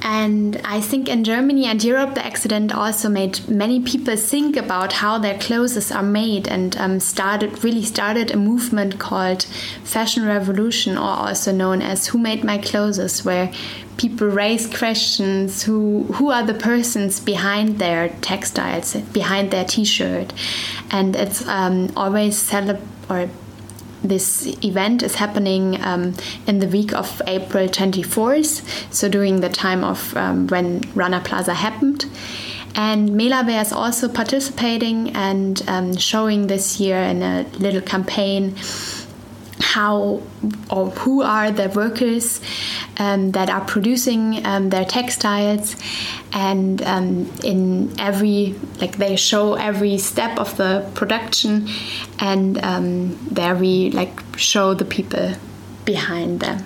And 0.00 0.58
I 0.64 0.80
think 0.80 1.10
in 1.10 1.24
Germany 1.24 1.66
and 1.66 1.82
Europe, 1.84 2.14
the 2.14 2.24
accident 2.24 2.72
also 2.72 3.10
made 3.10 3.46
many 3.48 3.80
people 3.80 4.16
think 4.16 4.56
about 4.56 4.94
how 4.94 5.18
their 5.18 5.38
clothes 5.38 5.92
are 5.92 6.02
made 6.02 6.48
and 6.48 6.74
um, 6.78 7.00
started 7.00 7.62
really 7.62 7.82
started 7.82 8.30
a 8.30 8.36
movement 8.38 8.98
called 8.98 9.42
Fashion 9.84 10.24
Revolution, 10.24 10.96
or 10.96 11.10
also 11.26 11.52
known 11.52 11.82
as 11.82 12.06
Who 12.06 12.18
Made 12.18 12.44
My 12.44 12.56
Clothes, 12.56 13.24
where 13.26 13.52
people 13.98 14.28
raise 14.28 14.66
questions 14.66 15.64
who 15.64 16.04
who 16.14 16.30
are 16.30 16.46
the 16.46 16.54
persons 16.54 17.20
behind 17.20 17.78
their 17.78 18.08
textiles, 18.22 18.94
behind 19.12 19.50
their 19.50 19.66
T-shirt, 19.66 20.32
and 20.90 21.14
it's 21.14 21.46
um, 21.46 21.92
always 21.94 22.38
celebrate 22.38 22.82
or 23.10 23.28
this 24.02 24.46
event 24.64 25.02
is 25.02 25.16
happening 25.16 25.80
um, 25.82 26.14
in 26.46 26.58
the 26.58 26.68
week 26.68 26.92
of 26.92 27.20
April 27.26 27.68
24th, 27.68 28.92
so 28.92 29.08
during 29.08 29.40
the 29.40 29.48
time 29.48 29.84
of 29.84 30.16
um, 30.16 30.46
when 30.48 30.82
Rana 30.94 31.20
Plaza 31.20 31.54
happened. 31.54 32.06
And 32.74 33.10
Melawear 33.10 33.60
is 33.60 33.72
also 33.72 34.08
participating 34.08 35.10
and 35.16 35.60
um, 35.66 35.96
showing 35.96 36.46
this 36.46 36.78
year 36.78 36.98
in 36.98 37.22
a 37.22 37.44
little 37.58 37.80
campaign 37.80 38.54
how 39.60 40.22
or 40.70 40.90
who 40.90 41.22
are 41.22 41.50
the 41.50 41.68
workers 41.70 42.40
um, 42.98 43.32
that 43.32 43.50
are 43.50 43.64
producing 43.64 44.44
um, 44.46 44.70
their 44.70 44.84
textiles 44.84 45.76
and 46.32 46.82
um, 46.82 47.30
in 47.42 47.92
every 47.98 48.54
like 48.80 48.96
they 48.96 49.16
show 49.16 49.54
every 49.54 49.98
step 49.98 50.38
of 50.38 50.56
the 50.56 50.88
production 50.94 51.68
and 52.20 52.58
um, 52.64 53.18
there 53.30 53.54
we 53.54 53.90
like 53.90 54.20
show 54.36 54.74
the 54.74 54.84
people 54.84 55.34
behind 55.84 56.40
them 56.40 56.64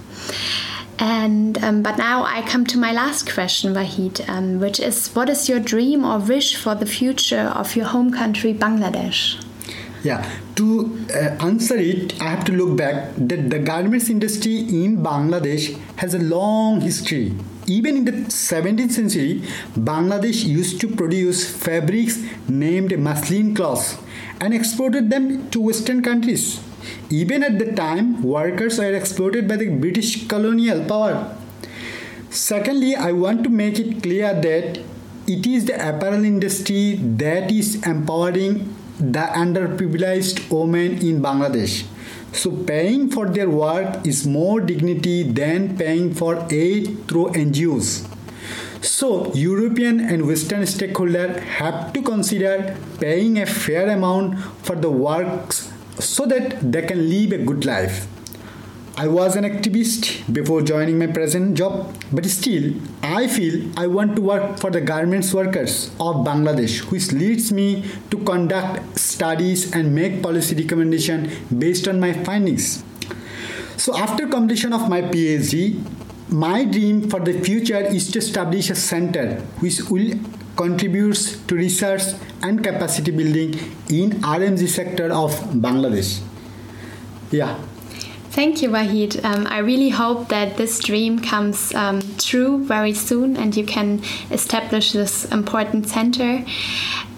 and 0.99 1.63
um, 1.65 1.83
but 1.83 1.99
now 1.99 2.23
I 2.23 2.43
come 2.43 2.65
to 2.67 2.79
my 2.79 2.93
last 2.93 3.29
question, 3.33 3.75
Wahid, 3.75 4.29
um, 4.29 4.61
which 4.61 4.79
is: 4.79 5.09
What 5.17 5.29
is 5.29 5.49
your 5.49 5.59
dream 5.59 6.05
or 6.05 6.21
wish 6.21 6.55
for 6.55 6.77
the 6.77 6.87
future 6.87 7.41
of 7.41 7.75
your 7.75 7.87
home 7.87 8.13
country, 8.13 8.55
Bangladesh? 8.55 9.42
Yeah, 10.03 10.29
to 10.57 11.07
uh, 11.15 11.47
answer 11.47 11.77
it, 11.77 12.21
I 12.21 12.31
have 12.31 12.45
to 12.47 12.53
look 12.53 12.77
back 12.77 13.15
that 13.17 13.51
the 13.51 13.61
garments 13.61 14.11
industry 14.11 14.57
in 14.59 14.97
Bangladesh 14.99 15.79
has 15.97 16.15
a 16.15 16.19
long 16.19 16.81
history. 16.81 17.37
Even 17.69 17.99
in 17.99 18.05
the 18.05 18.13
17th 18.13 18.91
century, 18.91 19.43
Bangladesh 19.77 20.45
used 20.45 20.81
to 20.81 20.89
produce 20.89 21.49
fabrics 21.49 22.19
named 22.49 22.99
muslin 22.99 23.55
cloths 23.55 23.97
and 24.41 24.53
exported 24.53 25.09
them 25.09 25.49
to 25.51 25.61
Western 25.61 26.03
countries. 26.03 26.61
Even 27.09 27.45
at 27.45 27.61
the 27.61 27.71
time, 27.73 28.25
workers 28.25 28.81
were 28.81 28.93
exploited 28.93 29.47
by 29.47 29.55
the 29.57 29.69
British 29.69 30.27
colonial 30.27 30.85
power. 30.85 31.37
Secondly, 32.31 32.97
I 32.97 33.13
want 33.13 33.45
to 33.45 33.51
make 33.51 33.79
it 33.79 34.03
clear 34.03 34.35
that 34.35 34.81
it 35.29 35.47
is 35.47 35.67
the 35.67 35.75
apparel 35.75 36.25
industry 36.25 36.95
that 36.97 37.53
is 37.53 37.87
empowering 37.87 38.75
the 38.99 39.27
underprivileged 39.43 40.51
women 40.51 40.99
in 40.99 41.21
Bangladesh. 41.21 41.85
So 42.33 42.51
paying 42.51 43.11
for 43.11 43.27
their 43.29 43.51
work 43.51 44.07
is 44.07 44.27
more 44.27 44.61
dignity 44.61 45.23
than 45.23 45.77
paying 45.77 46.15
for 46.15 46.47
aid 46.51 47.07
through 47.09 47.33
NGOs. 47.33 48.09
So 48.83 49.33
European 49.35 50.01
and 50.01 50.27
Western 50.27 50.63
stakeholders 50.63 51.39
have 51.41 51.93
to 51.93 52.03
consider 52.03 52.77
paying 52.99 53.39
a 53.39 53.47
fair 53.47 53.89
amount 53.91 54.41
for 54.63 54.75
the 54.75 54.91
works 54.91 55.71
so 55.99 56.27
that 56.27 56.73
they 56.73 56.83
can 56.83 57.09
live 57.09 57.33
a 57.33 57.39
good 57.39 57.65
life. 57.65 58.07
I 58.95 59.09
was 59.09 59.37
an 59.37 59.45
activist 59.45 60.31
before 60.31 60.61
joining 60.61 60.99
my 60.99 61.07
present 61.07 61.57
job, 61.57 61.97
but 62.13 62.27
still, 62.27 62.75
I 63.03 63.27
feel 63.27 63.73
I 63.75 63.87
want 63.87 64.17
to 64.17 64.23
work 64.23 64.59
for 64.59 64.71
the 64.71 64.83
garments 64.83 65.33
workers 65.33 65.87
of 65.99 66.17
Bangladesh, 66.27 66.91
which 66.91 67.11
leads 67.11 67.51
me 67.51 67.91
to 68.11 68.19
conduct 68.19 68.99
studies 68.99 69.73
and 69.75 69.95
make 69.95 70.23
policy 70.23 70.55
recommendation 70.55 71.31
based 71.59 71.89
on 71.89 72.01
my 72.01 72.13
findings. 72.13 72.85
So 73.79 73.97
after 73.97 74.29
completion 74.29 74.75
of 74.75 74.91
my 74.91 75.01
PhD, 75.01 75.83
my 76.29 76.65
dream 76.65 77.09
for 77.09 77.19
the 77.19 77.41
future 77.41 77.81
is 77.81 78.11
to 78.13 78.19
establish 78.19 78.69
a 78.69 78.75
center 78.75 79.41
which 79.61 79.81
will 79.89 80.19
contributes 80.55 81.39
to 81.47 81.55
research 81.55 82.03
and 82.43 82.63
capacity 82.63 83.11
building 83.11 83.55
in 83.89 84.21
RMG 84.21 84.69
sector 84.69 85.11
of 85.11 85.33
Bangladesh. 85.55 86.21
Yeah. 87.31 87.59
Thank 88.33 88.63
you, 88.63 88.71
Wahid. 88.71 89.23
Um, 89.27 89.47
I 89.47 89.59
really 89.59 89.91
hope 89.91 90.29
that 90.29 90.57
this 90.57 90.79
dream 90.79 91.19
comes 91.19 91.75
um, 91.75 92.01
true 92.17 92.65
very 92.65 92.95
soon 92.95 93.37
and 93.37 93.55
you 93.55 93.67
can 93.67 94.01
establish 94.31 94.93
this 94.93 95.27
important 95.27 95.87
center. 95.87 96.43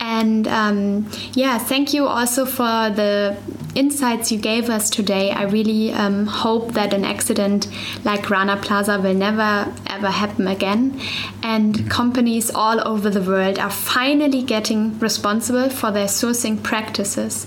And 0.00 0.48
um, 0.48 1.09
yeah, 1.35 1.59
thank 1.59 1.94
you 1.94 2.09
also 2.09 2.44
for 2.44 2.90
the 2.90 3.37
insights 3.77 4.33
you 4.33 4.38
gave 4.38 4.68
us 4.68 4.90
today. 4.90 5.31
I 5.31 5.44
really 5.44 5.92
um, 5.92 6.27
hope 6.27 6.72
that 6.72 6.92
an 6.92 7.05
accident 7.05 7.68
like 8.03 8.29
Rana 8.29 8.57
Plaza 8.57 9.00
will 9.00 9.14
never 9.14 9.72
ever 9.87 10.11
happen 10.11 10.48
again. 10.48 11.00
And 11.44 11.88
companies 11.88 12.50
all 12.50 12.87
over 12.88 13.09
the 13.09 13.22
world 13.22 13.61
are 13.61 13.70
finally 13.70 14.42
getting 14.42 14.98
responsible 14.98 15.70
for 15.70 15.92
their 15.92 16.09
sourcing 16.09 16.61
practices. 16.61 17.46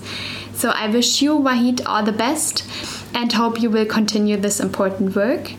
So 0.53 0.69
I 0.69 0.87
wish 0.87 1.21
you, 1.21 1.37
Wahid, 1.37 1.81
all 1.85 2.03
the 2.03 2.13
best 2.13 2.63
and 3.17 3.33
hope 3.33 3.59
you 3.59 3.69
will 3.69 3.85
continue 3.85 4.37
this 4.37 4.59
important 4.59 5.15
work. 5.15 5.51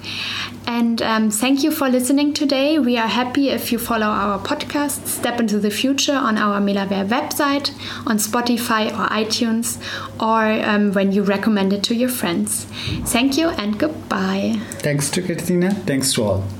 And 0.66 1.02
um, 1.02 1.30
thank 1.30 1.64
you 1.64 1.72
for 1.72 1.88
listening 1.88 2.32
today. 2.32 2.78
We 2.78 2.96
are 2.96 3.08
happy 3.08 3.48
if 3.48 3.72
you 3.72 3.78
follow 3.78 4.06
our 4.06 4.38
podcast, 4.38 5.06
Step 5.06 5.40
into 5.40 5.58
the 5.58 5.70
Future, 5.70 6.14
on 6.14 6.38
our 6.38 6.60
Melawear 6.60 7.08
website, 7.08 7.72
on 8.06 8.18
Spotify 8.18 8.90
or 8.92 9.08
iTunes, 9.08 9.82
or 10.20 10.44
um, 10.68 10.92
when 10.92 11.10
you 11.10 11.22
recommend 11.22 11.72
it 11.72 11.82
to 11.84 11.94
your 11.96 12.10
friends. 12.10 12.64
Thank 13.06 13.36
you 13.36 13.48
and 13.48 13.76
goodbye. 13.76 14.60
Thanks 14.86 15.10
to 15.10 15.22
Katrina. 15.22 15.74
Thanks 15.74 16.12
to 16.12 16.24
all. 16.24 16.57